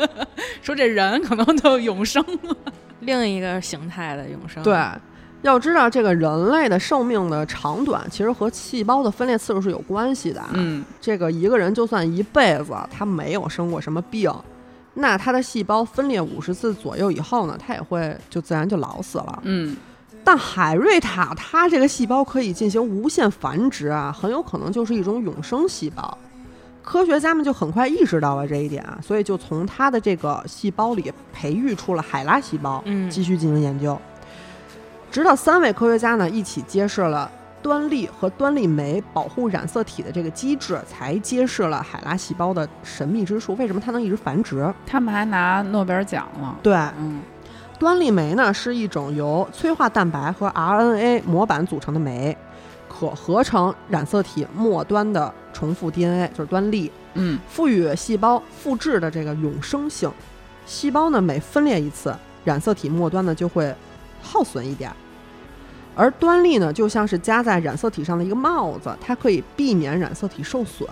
[0.60, 2.56] 说这人可能就永生了。
[3.00, 4.62] 另一个形态的永生。
[4.62, 4.78] 对，
[5.42, 10.50] 要知道这个人类的寿命的长短，其实和细胞的分裂次数是有关系的啊。
[10.52, 14.32] 嗯，这个一个人就算一辈子他没有生过什么病，
[14.94, 19.42] 那他的细胞分裂五十次左右以后呢，他也会就自然就老死了。
[19.44, 19.76] 嗯，
[20.22, 26.18] 但海瑞塔它这个细胞可以进行无限繁殖啊，很有可能就是一种永生细胞。
[26.82, 33.98] 科学家们就很快意识到了这一点啊，所以就从它的这个细胞里培育出了海拉细胞，嗯继续进行研究。
[35.10, 43.54] 直到三位科学家呢一起揭示了端粒和端粒酶保护染色体的这个机制，才揭示了海拉细胞的神秘之处。
[43.56, 44.72] 为什么它能一直繁殖？
[44.86, 46.56] 他们还拿诺贝尔奖了。
[46.62, 47.20] 对，嗯
[47.78, 52.36] 端粒酶呢是一种由催化蛋白和 RNA 模板组成的酶，
[52.88, 60.10] 可合成染色体末端的重复 DNA，就是端粒，嗯赋予细胞复制的这个永生性。
[60.66, 63.74] 细胞呢每分裂一次，染色体末端呢就会
[64.22, 64.96] 耗损一点儿。
[65.96, 70.88] 而端粒呢，就像是加在染色体上的一个帽子，它可以避免染色体受损。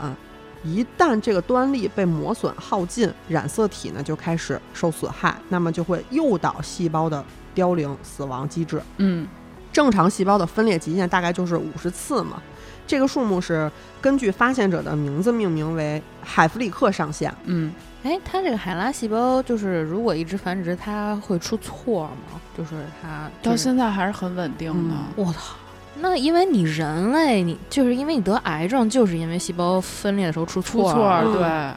[0.64, 8.82] 一旦这个端粒被磨损耗尽，染色体呢就开始受损害，那么就会诱导细胞的凋零、死亡机制。
[8.96, 9.26] 嗯
[9.72, 12.42] 正常细胞的分裂极限大概就是五十次嘛，
[12.88, 13.70] 这个数目是
[14.01, 17.33] 根据发现者的名字命名为海弗里克上限。
[17.44, 17.72] 嗯，
[18.03, 22.40] 哎，它这个海拉细胞就是如果一直繁殖，它会出错吗？
[22.57, 22.70] 就是
[23.01, 24.94] 它就是到现在还是很稳定的。
[24.94, 25.55] 嗯我操！
[26.01, 31.77] 那因为你人类，你就是因为你得癌症，就是因为细胞分裂的时候出错儿出错儿，嗯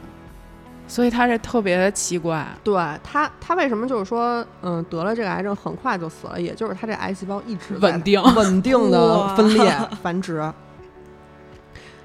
[0.86, 2.46] 所以他这特别的奇怪。
[2.62, 10.40] 对他，他为什么就是说，嗯，得了这个癌症很快就死了，也就是他这癌细胞一直在稳定稳定的 分裂繁殖。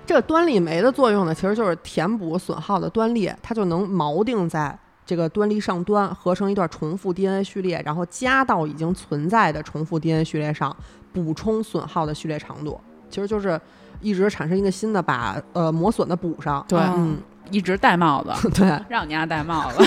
[0.08, 10.76] 这个端粒酶的作用呢，其实就是填补损耗的端粒，它就能锚定在这个端粒上端，合成一段重复 DNA 序列，然后加到已经存在的重复 DNA 序列上，
[11.12, 12.80] 补充损耗的序列长度。
[13.10, 13.60] 其实就是
[14.00, 16.66] 一直产生一个新的，把呃磨损的补上。
[16.68, 17.18] 对，嗯，
[17.52, 18.82] 一直戴帽子， 对。
[18.88, 19.84] 让你丫戴帽子。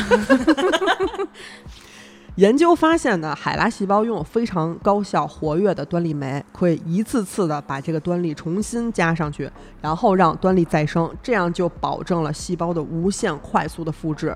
[2.36, 9.50] 研究发现呢，海拉细胞拥有非常高效活跃的端粒酶，可以一次次的把这个端粒重新加上去，
[9.82, 14.34] 然后让端粒再生，这样就保证了细胞的无限快速的复制。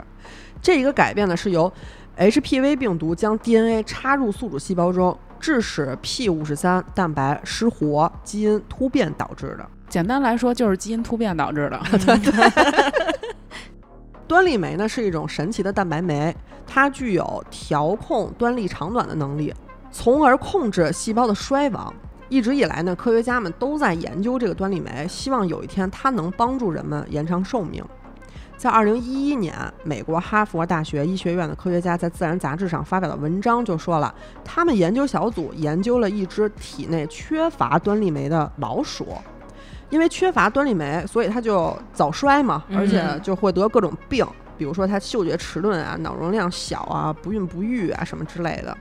[0.61, 1.73] 这一个改变呢，是由
[2.19, 9.67] HPV 病毒将 DNA 插入宿主细胞中，致使 P 五十三蛋白失活、基因突变导致的。
[9.89, 11.81] 简单来说，就是基因突变导致的。
[14.27, 16.35] 端粒酶呢是一种神奇的蛋白酶，
[16.67, 19.53] 它具有调控端粒长短的能力，
[19.91, 21.93] 从而控制细胞的衰亡。
[22.31, 27.85] 一直以来呢，科学家们都在研究这个端粒酶，希望有一天它能帮助人们延长寿命。
[28.57, 39.07] 在二零一一年，美国哈佛大学医学院的科学家在《自然》杂志上发表的文章就说了，他们研究小组研究了一只体内缺乏端粒酶的老鼠。
[39.95, 44.27] 因为缺乏端粒酶，所以它就早衰嘛，而且嗯就会得各种病，
[44.59, 48.77] 比如说它嗅觉迟钝啊、脑容量小啊、不孕不育啊什么之类的。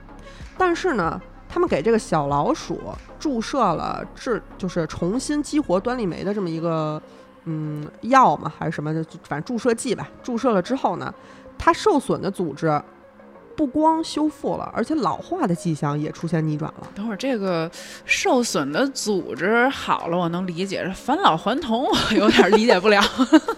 [0.58, 2.80] 但是呢，他们给这个小老鼠
[3.16, 7.00] 注射了治，就是重新激活端粒酶的这么一个
[7.44, 10.10] 嗯药嘛，还是什么的，就反正注射剂吧。
[10.20, 11.14] 注射了之后呢，
[11.56, 12.66] 它受损的组织
[13.56, 16.88] 不光修复了，而且老化的迹象也出现逆转了。
[16.94, 17.70] 等会儿这个
[18.04, 23.02] 受损的组织好了，我能理解；返老还童，我有点理解不了。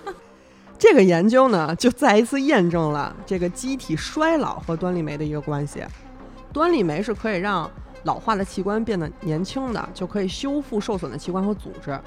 [0.79, 5.83] 这个研究呢，就再一次验证了这个机体衰老和端粒酶的一个关系。
[6.53, 7.71] 端粒酶是可以让
[8.05, 11.99] 老化的器官变得年轻的，就可以修复受损的器官和组织。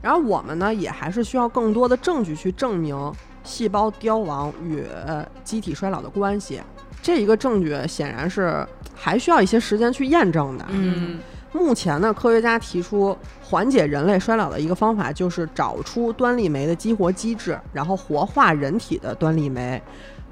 [0.00, 3.12] 然后我们呢，也还是需要更多的证据去证明
[3.44, 6.60] 细胞凋亡与呃机体衰老的关系。
[7.02, 10.66] 这一个证据显然是还需要一些时间去验证的。
[10.70, 11.18] 嗯，
[11.52, 19.82] 目前呢，科学家提出缓解人类衰老的一个方法，就是找出端粒酶的激活机制，然后活化人体的端粒酶，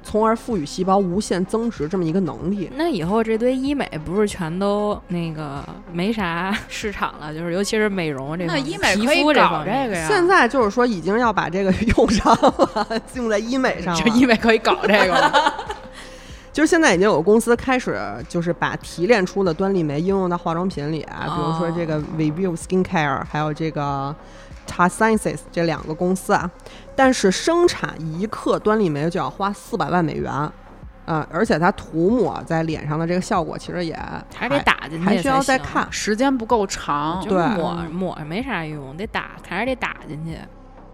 [0.03, 2.69] 从而赋予细胞无限增值这么一个能力。
[2.75, 7.33] 那以后这堆医美不是全都那个没啥市场了？
[7.33, 10.07] 就是尤其是美容这那方面医美皮可以搞肤这方面这个呀？
[10.07, 14.01] 现在就是说，已经要把这个 用上了，用在医美上了。
[14.01, 15.53] 这医美可以搞这个了。
[16.59, 24.13] 就是现在已经有公司开始，就是把提炼出的端粒酶应用到化妆品里啊，比如说这个哦 Review Skincare，还有这个
[24.67, 26.51] Ta Sciences 这两个公司啊。
[26.97, 30.29] 但是生产一克端粒酶就要花四百万美元，
[31.05, 33.97] 啊、而且它涂抹在脸上的这个效果其实也
[34.35, 35.87] 还是得打进去，还需要再看。
[35.89, 40.37] 时间不够长就，对抹抹没啥用，得打，还是得打进去。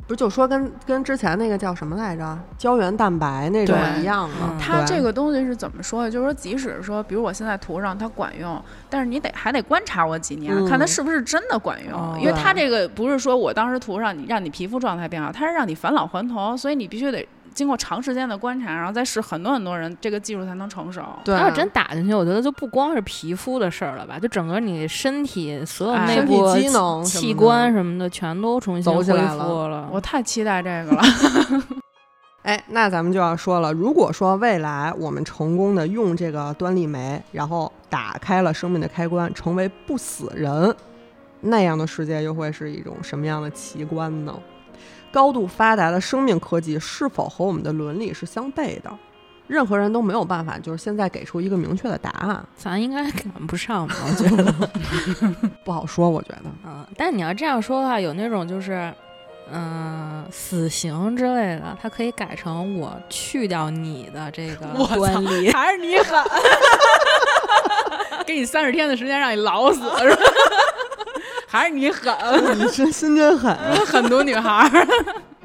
[0.07, 4.51] 不是就说跟跟之前那个叫什么来着胶原蛋白那种一样吗？
[4.51, 6.11] 嗯它这个东西是怎么说的？
[6.11, 11.93] 就是说，即使说，比如我现在涂上它管用，但是你得还得观察我几年，嗯看它是不是真的管用。
[11.93, 21.01] 哦因为它这个不是说我当时涂上你让你皮肤状态变好，它是让你返老还童，所以你必须得经过长时间的观察，然后再试很多很多人，这个技术才能成熟。
[21.23, 29.89] 对啊，要是真打进去，我觉得就不光是皮肤的事儿了吧，就整个你身体所有哎内部机能器官什么的全都重新走恢复起来了了。
[29.91, 31.01] 我太期待这个了。
[32.43, 40.75] 哎，那咱们就要说了，如果说未来我们成功的用这个端粒酶，然后打开了生命的开关，成为不死人，
[41.41, 44.35] 那样的世界又会是一种什么样的奇观呢？
[45.15, 48.91] 高度发达的生命科技是否和我们的伦理是相悖的？
[49.47, 53.95] 任何人都没有办法，就是现在给出一个明确的答案，咱应该赶不上吧？
[54.03, 54.53] 我觉得，
[55.63, 56.09] 不好说。
[56.09, 58.93] 我觉得，嗯，但你要这样说的话，有那种就是，
[59.53, 65.49] 嗯、死刑之类的，它可以改成我去掉你的这个 我操端倪。
[65.49, 66.21] 还是你狠，
[68.27, 70.21] 给你三十天的时间让你老死是吧？
[71.55, 72.13] 还是你狠，
[72.59, 73.55] 你真心真狠。
[73.85, 74.87] 狠毒女孩儿。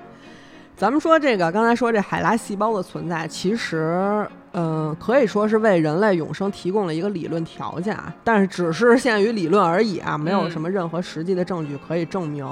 [0.77, 12.45] 咱们说这个，刚才说这海拉细胞的存在，其实，嗯、可以说是为人类永生提供了一个理论条件啊，但是只是限于理论而已啊，没有嗯什么任何实际的证据可以证明，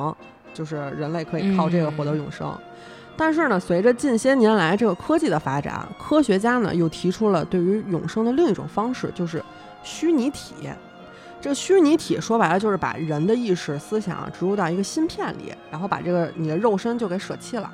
[0.54, 2.56] 就是人类可以靠这个获得永生。
[3.16, 9.42] 但是呢，随着近些年来这个科技的发展，科学家呢又提出了对于永生的另一种方式，就是
[9.82, 10.54] 虚拟体。
[11.40, 17.70] 这个虚拟体说白了就是把人的意识、思想植入到一个芯片里，然后把这个你的肉身就给舍弃了。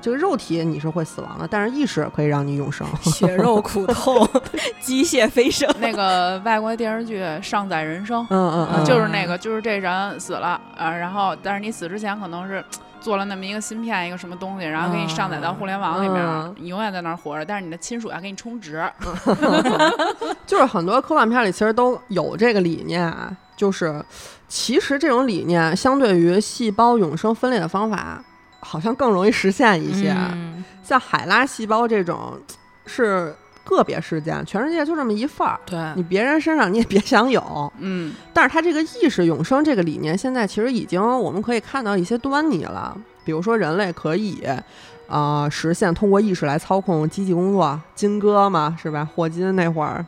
[0.00, 2.86] 这个肉体你是会死亡的，但是意识可以让你永生。
[3.00, 4.28] 血 肉苦痛，
[4.78, 5.66] 机械飞升。
[5.80, 12.62] 那个外国电视剧《上载人生》嗯嗯嗯，就是那个，就是这人死了啊，然后但是你死之前可能是
[13.04, 18.82] 做了那么一个芯片，一个什么东西，然后给你上载到互联网里面，嗯你永远在那儿活着，但是你的亲属要给你充值。
[20.46, 24.02] 就是很多科幻片里其实都有这个理念啊，就是
[24.48, 28.24] 其实这种理念相对于细胞永生分裂的方法，
[28.60, 30.10] 好像更容易实现一些。
[30.32, 32.38] 嗯像海拉细胞这种
[32.86, 33.34] 是
[33.64, 37.72] 个别事件，全世界就这么一份儿，对，你别人身上你也别想有。
[37.78, 42.96] 嗯，但是他这个意识永生这个理念，现在其实已经我们可以看到一些端倪了。
[43.24, 44.46] 比如说，人类可以，
[45.08, 49.08] 呃，实现通过意识来操控机器工作，金哥嘛，是吧？
[49.14, 50.04] 霍金那会儿，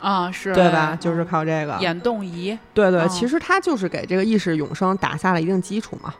[0.00, 0.96] 啊是，对吧？
[1.00, 1.76] 就是靠这个。
[1.80, 2.56] 眼动仪。
[2.72, 6.14] 对对，嗯其实它就是给这个意识永生打下了一定基础嘛。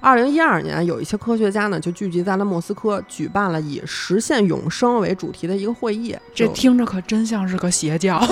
[0.00, 6.16] 二零一二年，有一些科学家呢就聚集在了莫斯科，举办了以实现永生为主题的一个会议。
[6.34, 8.20] 这听着可真像是个邪教。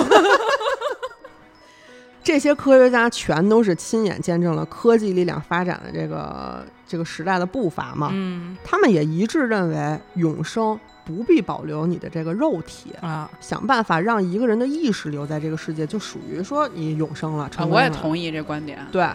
[2.23, 8.09] 这些科学家全都是亲眼见证了科技力量发展的这个这个时代的步伐嘛。
[8.11, 17.49] 嗯他们也一致认为，永生不必保留你的这个肉体，啊，想办法让一个人的意识留在这个世界，就属于说你永生了。
[17.55, 18.79] 啊我也同意这观点。
[18.91, 19.07] 对，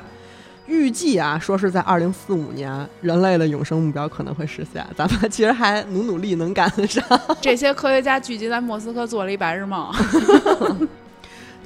[0.66, 4.84] 预计啊，说是在二零四五年，人类的永生目标可能会实现。
[4.96, 7.04] 咱们其实还努努力，能赶得上。
[7.40, 9.92] 这些科学家聚集在莫斯科做了一白日梦。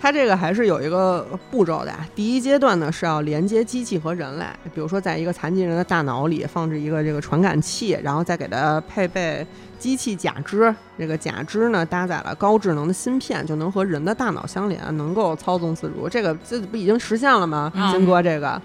[0.00, 2.06] 它这个还是有一个步骤的啊。
[2.14, 9.44] 第一阶段呢是要连接机器和人类，比如说在一个残疾人的大脑里放置一个这个传感器，然后再给它配备
[9.76, 10.72] 机器假肢。
[10.96, 16.08] 这个假肢呢搭载了高智能的芯片，就能和人的大脑相连，能够操纵自如。
[16.08, 17.72] 这个这不已经实现了吗？
[17.74, 18.62] 嗯金哥这个，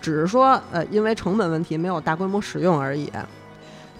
[0.00, 3.10] 只是说呃因为成本问题没有大规模使用而已。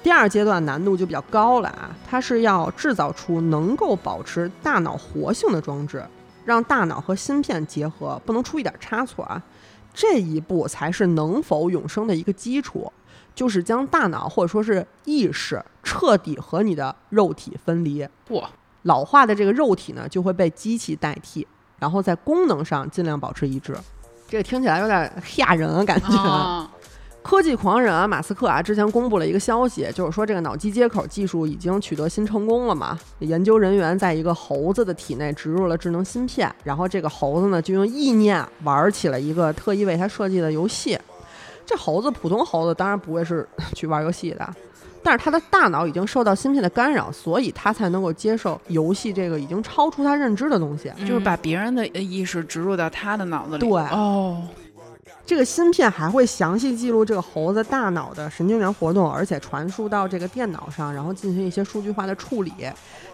[0.03, 6.05] 第二阶段难度就比较高了啊，它是要制造出能够保持大脑活性的装置，
[6.45, 9.43] 让大脑和芯片结合，不能出一点差错啊。
[9.93, 12.93] 这一步才是能否永生的一个基础，
[13.35, 18.07] 就是将大脑或者说是意识彻底和你的肉体分离。
[18.29, 18.49] 哇，
[18.83, 21.45] 老化的这个肉体呢，就会被机器代替，
[21.81, 23.75] 然后在功能上尽量保持一致。
[24.29, 26.09] 这个听起来有点吓人啊，感觉。
[26.17, 26.71] 啊，
[27.23, 32.99] 科技狂人啊，马斯克啊，之前公布了一个消息，就是说这个脑机接口技术已经取得新成功了嘛。
[33.21, 40.99] 研究人员在一个猴子的体内植入了智能芯片，然后这个猴子呢就用意念玩起了一个特意为它设计的游戏。
[41.65, 44.49] 这猴子，普通猴子当然不会是 去玩游戏的，
[45.07, 50.93] 但是他的大脑已经受到芯片的干扰，所以他才能够接受游戏这个已经超出他认知的东西。
[51.07, 53.61] 就是把别人的意识植入到他的脑子里。
[53.61, 54.43] 对哦，
[55.25, 62.53] 这个芯片还会详细记录这个猴子大脑的神经元活动，而且传输到这个电脑上，然后进行一些数据化的处理。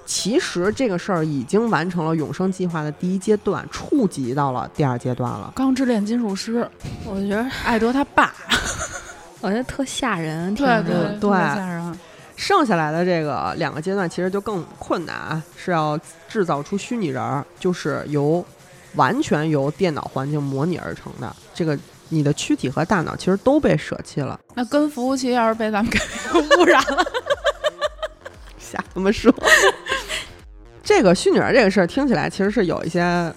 [0.07, 5.53] 其实这个事儿已经完成了永生计划的第一阶段，触及到了第二阶段了。
[5.55, 6.67] 钢之炼金术师，
[7.05, 8.33] 我觉得艾德他爸，
[9.43, 11.99] 我觉得特吓人，听着对对对吓人。
[12.35, 18.45] 剩下来的这个两个阶段其实就更困难啊，是要制造出虚拟人儿，就是由
[18.95, 21.37] 完全由电脑环境模拟而成的。
[21.55, 21.79] 这个
[22.09, 24.41] 你的躯体和大脑其实都被舍弃了。
[24.55, 25.99] 那跟服务器要是被咱们给
[26.57, 27.05] 污染了，
[28.59, 29.33] 瞎这么说。
[30.83, 33.33] 这个虚拟人这个事儿听起来其实是有一些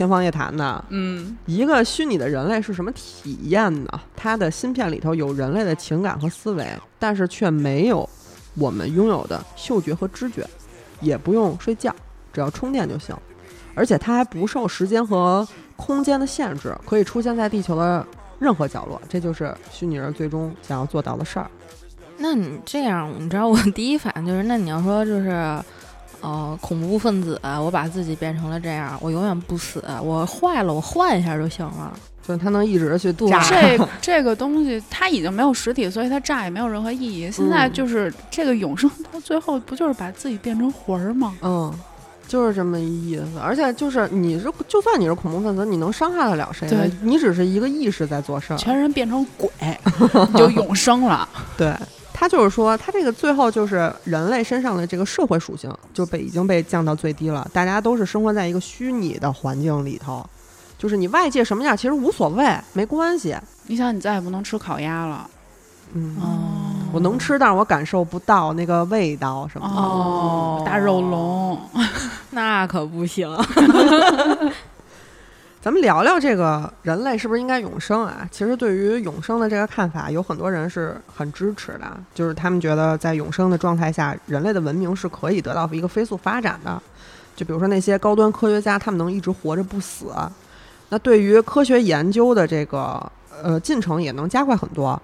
[0.00, 0.82] 天方夜谭的。
[0.88, 4.00] 嗯，一个虚拟的人类是什么体验呢？
[4.16, 6.66] 它的芯片里头有人类的情感和思维，
[6.98, 8.08] 但是却没有
[8.54, 10.48] 我们拥有的嗅觉和知觉，
[11.02, 11.94] 也不用睡觉，
[12.32, 13.14] 只要充电就行。
[13.74, 15.46] 而且它还不受时间和
[15.76, 18.06] 空间的限制，可以出现在地球的
[18.38, 18.98] 任何角落。
[19.06, 21.50] 这就是虚拟人最终想要做到的事儿。
[22.16, 25.62] 那你这样，你知道我第一反应就是，那你要说就是，
[26.20, 31.92] 呃，恐怖分子，我把自己变成了这样，我永远不死，我坏了，我换一下就行了。
[32.26, 33.42] 就是他能一直去度炸。
[33.48, 37.30] 这这个东西它已经没有实体，所以它炸也没有任何意义。
[37.30, 41.34] 现在就是这个永生到最后不就是把自己变成魂儿吗？
[41.40, 41.72] 嗯，
[42.28, 43.40] 就是这么一意思。
[43.42, 46.90] 而且就是你是，就算你是恐怖分子，你能伤害得了谁呢对？
[47.00, 48.56] 你只是一个意识在做事儿。
[48.58, 49.50] 全人变成鬼，
[50.32, 51.26] 你就永生了。
[51.56, 51.74] 对，
[52.20, 60.22] 他就是说，他这个最后就是人类身上的这个社会属性就被已经被降到最低了，大家都是生活在一个虚拟的环境里头，
[60.76, 63.34] 就是你外界什么样其实无所谓，没关系。
[63.68, 65.30] 你想，你再也不能吃烤鸭了。
[65.94, 66.28] 嗯，哦
[66.92, 69.74] 我能吃，但是我感受不到那个味道什么的。
[69.74, 71.58] 哦，大肉龙，
[72.32, 73.34] 那可不行。
[75.62, 78.26] 咱们聊聊这个人类是不是应该永生啊？
[78.30, 86.80] 其实对于永生的这个看法，有很多人是很支持的，就是他们觉得在永生的状态下，人类的文明是可以得到一个飞速发展的。
[87.36, 90.06] 就比如说那些高端科学家，他们能一直活着不死，
[90.88, 95.00] 那对于科学研究的这个呃进程也能加快很多。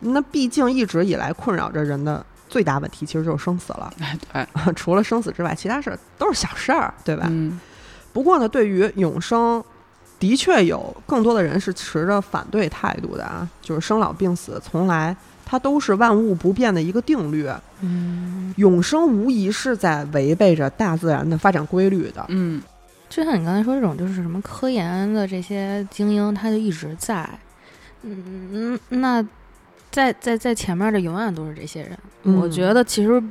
[0.00, 3.92] 那毕竟一直以来困扰着人的最大问题，其实就是生死了。
[4.00, 7.26] 哎，对， 除了生死之外，其他事儿都是小事儿，对吧？
[7.28, 7.60] 嗯，
[8.12, 9.62] 不过呢，对于永生，
[10.18, 13.48] 的确有更多的人是持着反对态度的啊。
[13.62, 17.48] 就是生老病死，从来它都是万物不变的一个定律。
[17.80, 22.24] 嗯，永生无疑是在违背着大自然的发展规律的。
[22.28, 22.60] 嗯，
[23.08, 27.28] 就像你刚才说这种，就是什么科研的这些精英，他就一直在。
[28.02, 29.24] 嗯，那
[29.90, 31.98] 在在在前面的永远都是这些人。
[32.24, 33.22] 嗯我觉得其实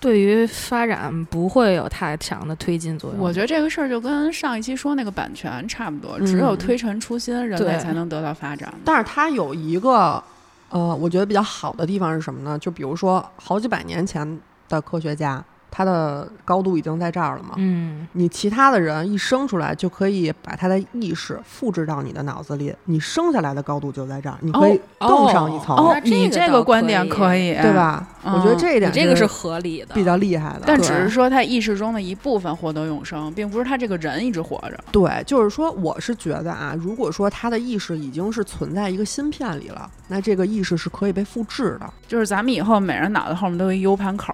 [0.00, 3.20] 对于发展不会有太强的推进作用。
[3.20, 8.72] 我觉得这个事儿就跟上一期说那个版权差不多，嗯只有推陈出新，人类才能得到发展。
[8.84, 10.22] 但是它有一个
[10.70, 12.58] 呃，我觉得比较好的地方是什么呢？
[12.58, 17.54] 就比如说好几百年前的科学家，他的高度已经在这儿了嘛。
[17.56, 27.72] 嗯，你其他的人一生出来就可以把他的意识复制到你的脑子里，你生下来的高度就在这儿，你可以更上一层，哦那，这你这个观点可以，对？
[27.72, 28.06] 吧？
[28.24, 29.94] 嗯我觉得这一点这个是合理的。
[29.94, 34.78] 比较厉害的，对但只是说他意识中的一部分获得永生，并不是他这个人一直活着。
[34.92, 41.92] 对，就是说，我是觉得啊，如果说他的意识已经是存在一个芯片里了，那这个意识是可以被复制的。
[42.06, 44.32] 就是咱们以后每人脑袋后面都有一 U 盘口，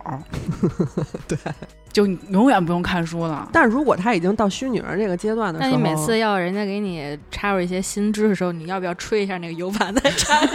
[1.28, 1.38] 对，
[1.92, 3.48] 就你永远不用看书了。
[3.52, 10.34] 但如果他已经到虚拟人这个阶段的时候，那你每次要人家给你插入一些新知识的时候，你要不要吹一下那个 U 盘再插？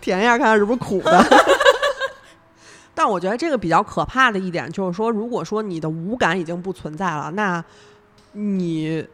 [0.00, 1.24] 舔一下看看是不是苦的。
[2.94, 7.64] 但我觉得这个比较可怕的一点就是说，如果说你的五感已经不存在了，那
[8.32, 9.06] 你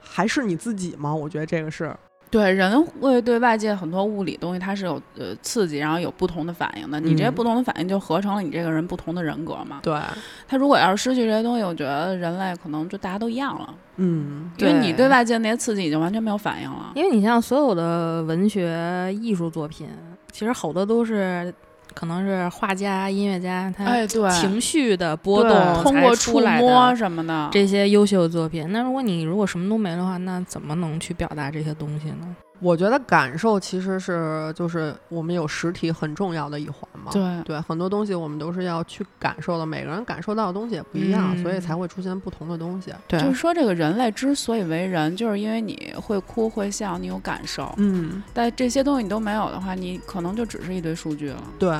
[0.00, 1.14] 还是你自己吗？
[1.14, 1.94] 我觉得这个是，
[2.30, 7.00] 对，人会对外界很多物理东西，它是有呃刺激，然后有不同的反应的。
[7.00, 9.80] 你这些嗯不同的反应就合成了你这个人不同的人格嘛。
[9.82, 9.98] 对，
[10.46, 16.92] 他如果要是失去这些东西，我觉得人类可能就大家都一样了，嗯，因为你对对外界那些刺激已经完全没有反应了。
[16.94, 19.88] 因为你像所有的文学艺术作品，
[20.30, 21.52] 其实好多都是
[21.94, 28.66] 可能是画家、音乐家他情绪的波对动才通过触摸什么的，这些优秀作品。
[28.70, 32.36] 那如果你如果什么都没的话，那怎么能去表达这些东西呢？
[32.60, 37.10] 我觉得感受其实是就是我们有实体很重要的一环嘛。
[37.12, 42.92] 对对，很多东西我们都是要去感受的，每个人感受到的东西也不一样，嗯所以才会出现不同的东西。
[43.06, 47.72] 对就是说，这个人类之所以为人，就是因为你会哭会笑，你有感受。
[47.76, 51.42] 嗯，但这些东西你都没有的话，你可能就只是一堆数据了。
[51.58, 51.70] 对。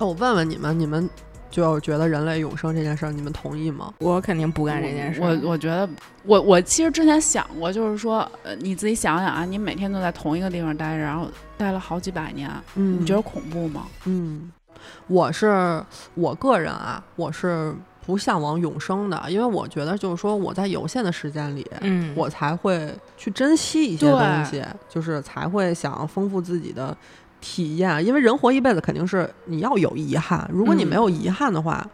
[0.00, 1.10] 那我问问你们，你们
[1.50, 3.92] 就觉得人类永生这件事儿，你们同意吗？
[3.98, 5.20] 我肯定不干这件事。
[5.20, 5.88] 我我觉得，
[6.24, 13.86] 我我其实之前想过，就是说，呃，你自己想想啊，你每天都在同一个地方待着，然后待了好几百年，嗯你觉得恐怖吗？
[14.04, 14.52] 嗯，
[15.06, 15.82] 我是
[16.14, 17.74] 我个人啊，我是
[18.06, 26.96] 不向往永生的，因为我觉得就是说我在有限的时间里，嗯，我才会去珍惜一些东西，就是才会想丰富自己的
[27.40, 28.04] 体验。
[28.04, 31.86] 因为人活一辈子，肯定是你要有遗憾，如果你嗯没有遗憾的话，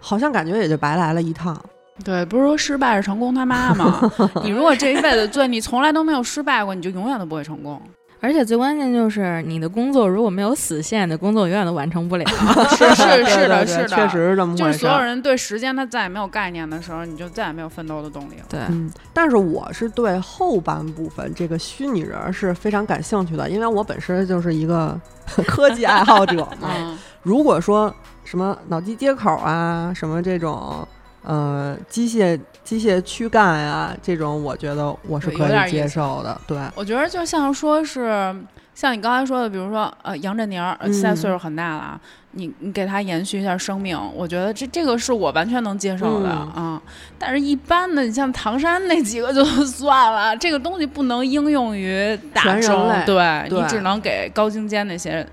[0.00, 1.60] 好像感觉也就白来了一趟。
[2.04, 4.00] 对，不是说失败是成功他妈吗？
[4.42, 7.80] 你如果这一辈子对你从来都没有失败过，你就永远都不会成功。
[8.24, 12.24] 而且最关键就是你的工作如果没有死线，你的工作永远都完成不了。
[12.74, 14.78] 是是对是的，是的，确实是这么就回事儿。
[14.78, 18.46] 是所有人对时间他再也没有概念的时候，你就再也没有奋斗的动力了。
[18.48, 24.98] 对，嗯，但是我是对后半部分这个虚拟人儿是非常感兴趣的，因为我本身就是一个
[25.46, 26.70] 科技爱好者嘛。
[26.74, 27.94] 嗯， 如果说
[28.24, 30.88] 什么脑机接口啊，什么这种
[31.22, 36.40] 呃，机械机械躯干啊，这种我觉得我是可以接受的。
[36.46, 38.34] 对，我觉得就像说是
[38.74, 42.00] 像你刚才说的，比如说呃杨振宁现在嗯岁数很大了啊，
[42.32, 46.80] 你你给他延续一下生命，我觉得这这个是我完全能接受的啊、嗯
[47.18, 55.28] 但是，一般的你像唐山那几个就 算了，这个东西不能应用于大众，对对你只能给高精尖那些人，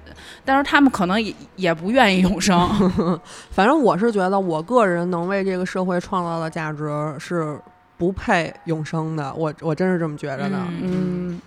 [0.45, 2.69] 但是他们可能也也不愿意永生。
[3.49, 6.87] 反正我是觉得我个人能为这个社会创造的价值
[7.17, 7.59] 是
[7.97, 10.57] 不配永生的，我我真是这么觉着的。
[10.81, 11.41] 嗯嗯，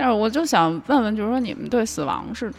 [0.00, 2.50] 但是我就想问问，就是说你们对死亡是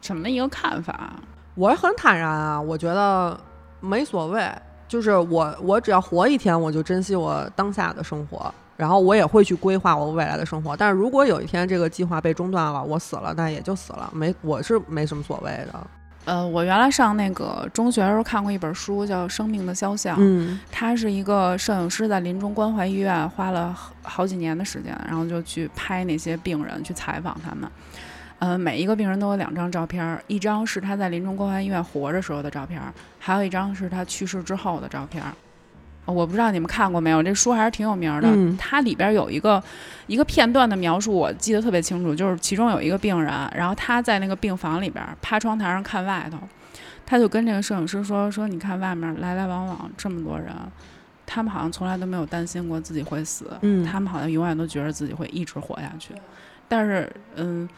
[0.00, 1.12] 什么一个看法？
[1.54, 3.38] 我很坦然啊，我觉得
[3.80, 4.50] 没所谓，
[4.88, 10.74] 就是我我只要活一天，我就珍惜我当下的生活，然后我也会去规划我未来的生活。
[10.74, 15.86] 但是如果有一天这个计划被中断了，我死了，那也就死了，没我是没什么所谓的。
[16.26, 20.16] 呃，我原来上那个中学的时候看过一本书，叫《生命的肖像》。
[20.20, 27.70] 嗯他是一个摄影师，在临终关怀医院花了好好几年的时间，然后就去拍那些病人，去采访他们。
[28.40, 35.22] 呃，每一个病人都有两张照片儿，一张是他在临终关怀医院活着时候的照片儿，还有一张是他去世之后的照片
[36.06, 38.28] 我不知道你们看过没有，这书还是挺有名儿的。
[38.30, 39.62] 嗯它里边有一个
[40.06, 46.38] 一个片段的描述，我记得特别清楚，就是其中有一个病人，然后他在那个病房里边儿趴窗台上看外头，
[47.04, 50.52] 他就跟这个摄影师说说，你看外面来来往往这么多人，
[51.26, 56.14] 他们好像从来都没有担心过自己会死，嗯他们好像永远都觉得自己会一直活下去。
[56.68, 57.68] 但是，嗯，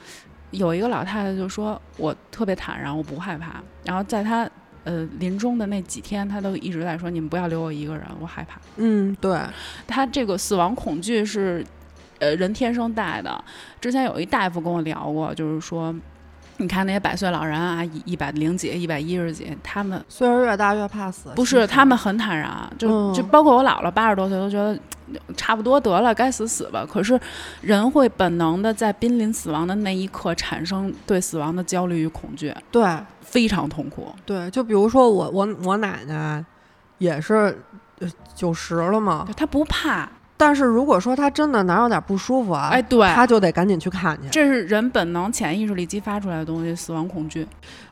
[0.50, 3.56] 有一个老太太就说，我特别坦然，我不害怕。
[3.84, 4.48] 然后在她
[4.88, 8.58] 呃临终的那几天，他都一直在说，你们不要留我一个人，我害怕。
[8.76, 9.38] 嗯，对，
[9.86, 11.62] 他这个死亡恐惧是
[12.18, 13.44] 呃人天生带的。
[13.78, 15.94] 之前有一大夫跟我聊过，就是说。
[16.58, 21.30] 你看那些百岁老人啊，一一百零几、一百一十几，他们岁数越大越怕死。
[21.34, 24.78] 不是，他们很坦然，就嗯就包括我姥姥八十多岁都觉得
[25.36, 26.84] 差不多得了，该死死吧。
[26.88, 27.18] 可是
[27.60, 32.84] 人会本能的在濒临死亡的那一刻产生对死亡的焦虑与恐惧，对
[33.20, 34.12] 非常痛苦。
[34.26, 36.44] 对，就比如说我我我奶奶
[36.98, 37.56] 也是
[38.00, 44.28] 呃九十了嘛，她不怕，但是如果说他真的哪有点不舒服啊，哎，对，他就得赶紧去看去。
[44.30, 47.46] 这是人本能潜意识里激发出来的东西，死亡恐惧。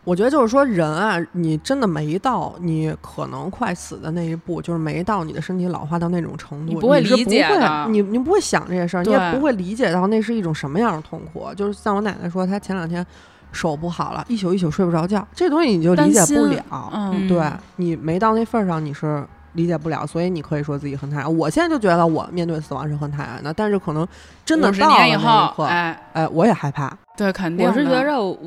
[0.04, 11.48] 我觉得就是说，人啊，你真的没到你可能快死的那一步，就是没到你的身体老化到那种程度，你不会是理解不会的你你不会想这些事儿，你也不会理解到那是一种什么样的痛苦。
[11.56, 13.04] 就是像我奶奶说，她前两天
[13.50, 16.62] 手不好了，一宿一宿睡不着觉，这东西你就理解不了。
[16.92, 17.42] 嗯，对
[17.74, 19.26] 你没到那份儿上，你是
[19.56, 21.36] 理解不了，所以你可以说自己很坦然。
[21.36, 24.06] 我现在就觉得我面对死亡是很坦然的，但是可能
[24.44, 26.96] 真的到了那一刻，哎，哎，我也害怕。
[27.16, 28.38] 对，肯定我是觉着我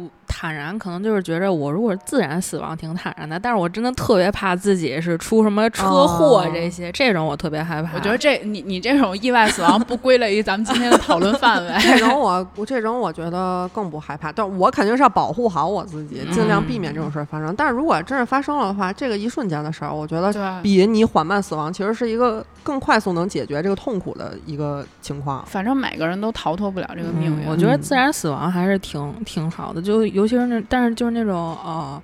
[0.41, 7.93] 坦然，可能就是觉着我如果是自然死亡挺坦然的，但是我真的特别怕自己是出什么车祸哦这些，这种我特别害怕。
[7.93, 11.73] 我觉得这你你这种意外死亡不归类于咱们今天的讨论范围。
[11.83, 17.53] 这种我我这种我觉得更不害怕，但我肯定是要保护好我自己，尽量避免这种事儿发生。
[17.57, 25.45] 但是如果真是发生了的话，这个一瞬间的事儿，我觉得，比你缓慢死亡其实是一个更快速能解决这个痛苦的一个情况。
[25.45, 27.47] 反正每个人都逃脱不了这个命运。
[27.47, 32.01] 我觉得自然死亡还是挺挺好的，就尤其是那，但是就是那种呃，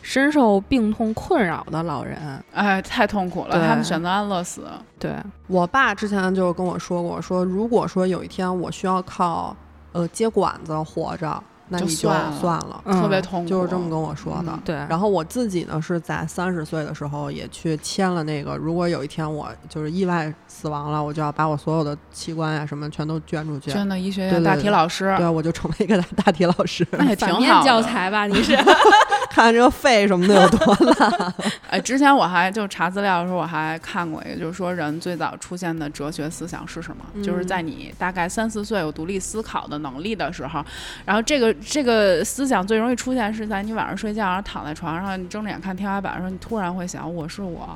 [0.00, 4.62] 深受病痛困扰的老人，哎，太痛苦了，他们选择安乐死。
[4.98, 5.14] 对，
[5.46, 9.56] 我爸之前就跟我说过，说如果说有一天我需要靠
[9.92, 11.42] 呃接管子活着，
[11.72, 14.52] 那你就算了算了，嗯特别痛苦，就是这么跟我说的。
[14.52, 23.70] 嗯对，然后我自己呢是在三十岁的时候也去签了那个，如果有一天我就是意外死亡了，我就要把我所有的器官呀、什么全都捐出去。
[23.70, 27.80] 捐到医学院大体老师，对，我就成为一个大大体老师，那也挺好的教。
[27.82, 28.26] 材吧？
[28.26, 28.56] 你是
[29.30, 31.34] 看这个肺什么的有多烂。
[31.70, 37.04] 哎，之前我还就查资料的时候，我还看过一个，就是说人最早出现的哲学思想是什么？
[37.24, 40.64] 就是嗯在你大概三四岁有独立思考的能力的时候，
[41.04, 47.68] 然后这个这个思想最容易出现是在你晚上睡觉，然后躺在床上，你睁着眼看天花板的时候，你突然会想：我是我，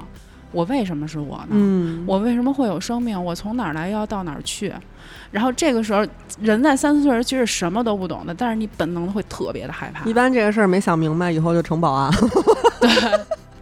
[0.52, 1.48] 我为什么是我呢？
[1.50, 3.22] 嗯，我为什么会有生命？
[3.22, 4.72] 我从哪儿来，要到哪儿去？
[5.30, 6.06] 然后这个时候，
[6.40, 10.14] 人在三四岁时其实什么都不懂的，但是你本能的会特别的害怕一。
[10.14, 12.10] 般这个事儿没想明白，以后就成保安。
[12.80, 12.90] 对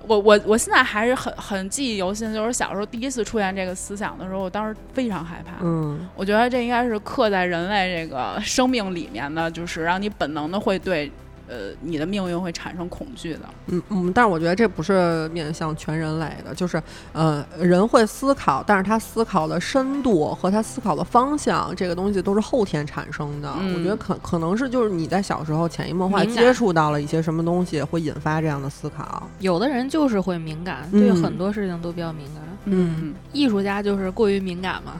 [0.07, 5.55] 我我我现在还是很很记忆犹新，就是小时候第一次出现这个思想的时候，我当时非常害怕。
[5.63, 11.11] 嗯，我觉得这应该是刻在人类这个生命里面的，就是让你本能的会对
[11.55, 13.41] 呃，你的命运会产生恐惧的。
[13.67, 16.83] 嗯嗯，但是我觉得这不是面向全人类的，就是
[17.13, 23.53] 呃，人会思考，但是他思考的深度和他思考的方向，这个东西都是后天产生的。
[23.61, 29.29] 嗯我觉得可可能是就是你在小时候潜移默化接触到了一些什么东西，会引发这样的思考。
[29.39, 32.43] 有的人就是会敏感，嗯对很多事情都比较敏感。
[32.67, 34.95] 嗯，艺术家就是过于敏感嘛。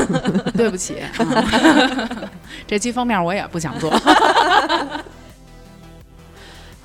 [0.56, 0.96] 对不起，
[2.66, 3.90] 这期封面我也不想做。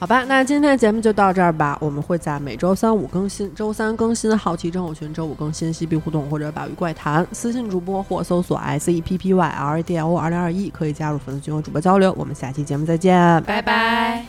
[0.05, 1.75] 好吧，那今天的节目就到这儿吧。
[1.81, 7.25] 我们会在每周三五更新，周三更新好奇症候群，周五更新嬉皮互动或者宝玉怪谈。
[7.31, 12.13] 私信主播或搜索 S E P P Y L A D L O 二零二一，可以加入粉丝群和主播交流。
[12.15, 14.23] 我们下期节目再见，拜拜。